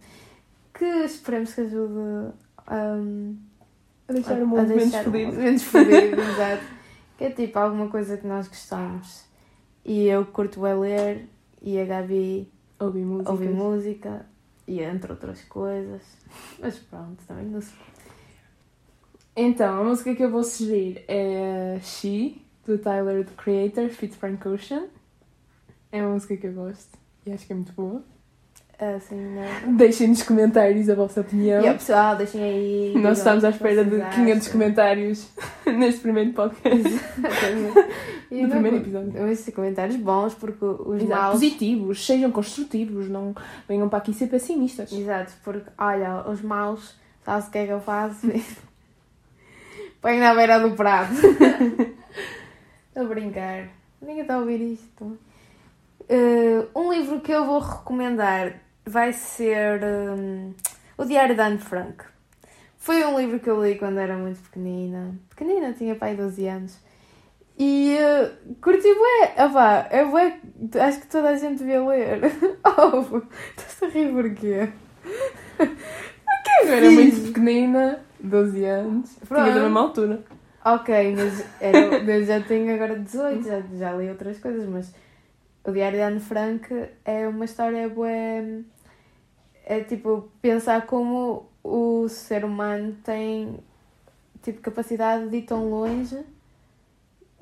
que 0.73 0.85
esperemos 0.85 1.53
que 1.55 1.63
ajude 1.63 2.33
hum, 2.71 3.37
A 4.09 4.13
deixar 4.13 4.41
o 4.43 4.47
mundo 4.47 4.69
menos 4.69 4.95
fodido. 4.95 5.33
menos 5.33 5.63
fodido, 5.65 6.21
exato. 6.21 6.65
Que 7.19 7.25
é 7.25 7.31
tipo 7.31 7.59
alguma 7.59 7.89
coisa 7.89 8.17
que 8.17 8.27
nós 8.27 8.47
gostamos. 8.49 9.25
E 9.85 10.07
eu 10.07 10.25
curto 10.27 10.61
bem 10.61 10.75
ler 10.79 11.29
e 11.63 11.79
a 11.81 11.85
Gabi 11.85 12.51
Ouvi 12.79 13.01
música. 13.01 13.31
ouve 13.33 13.49
música 13.49 14.27
e 14.69 14.81
entre 14.81 15.13
outras 15.13 15.43
coisas. 15.45 16.03
Mas 16.59 16.79
pronto, 16.79 17.23
também 17.27 17.47
não 17.47 17.61
se 17.61 17.73
Então, 19.35 19.81
a 19.81 19.85
música 19.85 20.15
que 20.15 20.23
eu 20.23 20.31
vou 20.31 20.45
sugerir 20.45 21.05
é 21.09 21.79
She, 21.83 22.43
do 22.67 22.79
Tyler, 22.79 23.25
the 23.25 23.33
Creator, 23.37 23.89
Fit 23.91 24.15
Frank 24.17 24.47
Ocean. 24.49 24.85
É 25.93 26.03
uma 26.03 26.15
música 26.15 26.37
que 26.37 26.47
eu 26.47 26.53
gosto 26.53 26.99
e 27.25 27.33
acho 27.33 27.47
que 27.47 27.53
é 27.53 27.57
muito 27.57 27.73
boa. 27.73 28.03
assim, 28.79 29.15
né? 29.15 29.63
Deixem 29.77 30.09
nos 30.09 30.23
comentários 30.23 30.89
a 30.91 30.95
vossa 30.95 31.21
opinião. 31.23 31.65
E 31.65 31.73
pessoal, 31.73 32.17
deixem 32.17 32.43
aí. 32.43 32.95
Nós 32.99 33.19
estamos 33.19 33.45
à 33.45 33.51
espera 33.51 33.85
de 33.85 33.91
vocês 33.91 34.15
500 34.15 34.41
acham. 34.43 34.53
comentários 34.53 35.29
neste 35.67 36.01
primeiro 36.01 36.33
podcast. 36.33 36.83
E 38.29 38.43
No 38.43 38.49
não- 38.49 38.51
primeiro 38.51 38.77
episódio. 38.79 39.29
Esses 39.29 39.55
comentários 39.55 39.95
bons, 39.97 40.35
porque 40.35 40.65
os 40.65 41.01
Exato. 41.01 41.09
maus. 41.23 41.33
Positivos, 41.35 42.05
sejam 42.05 42.33
construtivos, 42.33 43.09
não 43.09 43.33
venham 43.69 43.89
para 43.89 43.99
aqui 44.01 44.13
ser 44.13 44.27
pessimistas. 44.27 44.91
Exato, 44.93 45.33
porque 45.45 45.71
olha, 45.79 46.29
os 46.29 46.43
maus, 46.43 46.97
sabes 47.25 47.47
o 47.47 47.51
que 47.53 47.59
é 47.59 47.67
que 47.67 47.73
eu 47.73 47.81
faço? 47.81 48.27
Põe 50.03 50.19
na 50.19 50.35
beira 50.35 50.59
do 50.59 50.73
prato. 50.75 51.15
A 52.97 53.05
brincar. 53.05 53.69
Ninguém 54.01 54.23
está 54.23 54.35
a 54.35 54.39
ouvir 54.39 54.61
isto. 54.61 55.19
Eh, 56.09 56.67
um 56.75 56.91
livro 56.91 57.21
que 57.21 57.31
eu 57.31 57.45
vou 57.45 57.59
recomendar 57.61 58.55
vai 58.87 59.13
ser 59.13 59.83
hum, 59.85 60.55
O 60.97 61.05
Diário 61.05 61.35
de 61.35 61.41
Anne 61.43 61.59
Frank. 61.59 62.05
Foi 62.79 63.05
um 63.05 63.19
livro 63.19 63.39
que 63.39 63.51
eu 63.51 63.63
li 63.63 63.77
quando 63.79 63.99
era 63.99 64.17
muito 64.17 64.41
pequenina. 64.45 65.15
Pequenina, 65.29 65.73
tinha 65.73 65.95
pai 65.95 66.17
12 66.17 66.47
anos. 66.47 66.79
E 67.59 67.97
uh, 67.99 68.55
curti 68.63 68.83
bué. 68.83 69.35
Ah 69.37 69.49
pá, 69.49 69.89
é 69.91 70.05
bué. 70.05 70.41
Acho 70.81 71.01
que 71.01 71.07
toda 71.09 71.31
a 71.31 71.37
gente 71.37 71.59
devia 71.59 71.85
ler. 71.85 72.21
Oh, 72.79 73.23
estás 73.57 73.83
a 73.83 73.87
rir 73.87 74.13
porquê? 74.13 74.69
Eu 76.63 76.73
era 76.73 76.91
muito 76.91 77.29
pequenina, 77.29 78.01
12 78.21 78.65
anos, 78.65 79.11
tinha 79.15 79.27
Pronto. 79.27 79.55
da 79.55 79.61
mesma 79.61 79.81
altura. 79.81 80.25
Ok, 80.75 81.15
mas 81.15 81.45
era, 81.61 81.79
eu 81.79 82.25
já 82.25 82.41
tenho 82.41 82.75
agora 82.75 82.99
18, 82.99 83.45
já, 83.47 83.61
já 83.79 83.93
li 83.93 84.09
outras 84.11 84.39
coisas, 84.39 84.69
mas 84.69 84.93
o 85.65 85.71
Diário 85.71 85.97
de 85.99 86.03
Anne 86.03 86.19
Frank 86.21 86.69
é 87.05 87.29
uma 87.29 87.45
história 87.45 87.89
bué. 87.89 88.63
É 89.65 89.81
tipo 89.81 90.29
pensar 90.43 90.87
como 90.87 91.47
o 91.63 92.09
ser 92.09 92.45
humano 92.45 92.97
tem 93.05 93.59
tipo 94.43 94.61
capacidade 94.61 95.29
de 95.29 95.37
ir 95.39 95.43
tão 95.43 95.69
longe, 95.71 96.19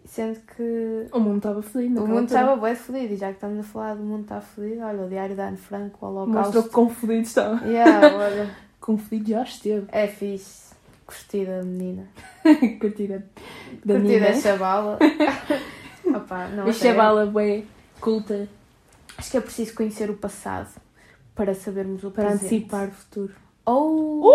sendo 0.04 0.40
que 0.40 1.06
O 1.12 1.18
mundo 1.20 1.36
estava 1.38 1.62
feliz. 1.62 1.90
o 1.96 2.06
mundo 2.06 2.24
estava 2.26 2.56
bué 2.56 2.74
feliz, 2.74 3.10
e 3.10 3.16
já 3.16 3.28
que 3.28 3.34
estamos 3.34 3.60
a 3.60 3.62
falar 3.68 3.94
do 3.94 4.02
mundo 4.02 4.22
está 4.22 4.40
feliz, 4.40 4.80
olha, 4.82 5.02
o 5.04 5.08
Diário 5.08 5.34
de 5.34 5.40
Anne 5.40 5.56
Frank, 5.56 5.94
o 6.00 6.06
Mostrou 6.06 6.26
Holocausto. 6.34 6.70
quão 6.70 6.90
feliz 6.90 7.28
estava. 7.28 7.64
Yeah, 7.66 8.14
olha, 8.16 8.50
Quão 8.80 8.98
feliz 8.98 9.26
já 9.28 9.42
esteve. 9.42 9.86
é 9.90 10.06
fixe. 10.06 10.73
Curtida, 11.06 11.62
menina. 11.62 12.08
Curtida 12.80 13.24
da 13.84 13.94
Curtida 13.94 14.00
minha. 14.20 14.30
a 14.30 14.34
chavala. 14.40 14.98
Opa, 16.06 16.48
não, 16.48 16.66
a 16.66 16.70
A 16.70 16.72
sério. 16.72 16.96
chavala 16.96 17.26
bué 17.26 17.62
culta 18.00 18.48
Acho 19.16 19.30
que 19.30 19.36
é 19.36 19.40
preciso 19.40 19.74
conhecer 19.74 20.10
o 20.10 20.14
passado 20.14 20.68
para 21.34 21.54
sabermos 21.54 22.02
o 22.04 22.10
para 22.10 22.24
presente. 22.24 22.44
antecipar 22.46 22.88
o 22.88 22.92
futuro. 22.92 23.34
Ou 23.64 24.32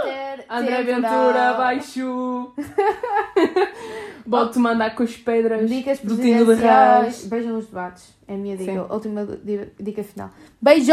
inter 0.00 0.44
André 0.48 0.82
Ventura, 0.82 1.54
baixo! 1.54 2.52
Vou-te 4.26 4.58
mandar 4.58 4.94
com 4.94 5.02
as 5.02 5.16
pedras 5.16 5.68
Dicas 5.68 5.98
do 6.00 6.16
Tinho 6.16 6.44
de. 6.46 6.54
Reis. 6.54 7.24
Vejam 7.26 7.58
os 7.58 7.66
debates. 7.66 8.14
É 8.28 8.34
a 8.34 8.36
minha 8.36 8.56
dica. 8.56 8.72
Sim. 8.72 8.78
Última 8.78 9.24
di- 9.26 9.68
dica 9.78 10.02
final. 10.04 10.30
Beijo! 10.60 10.92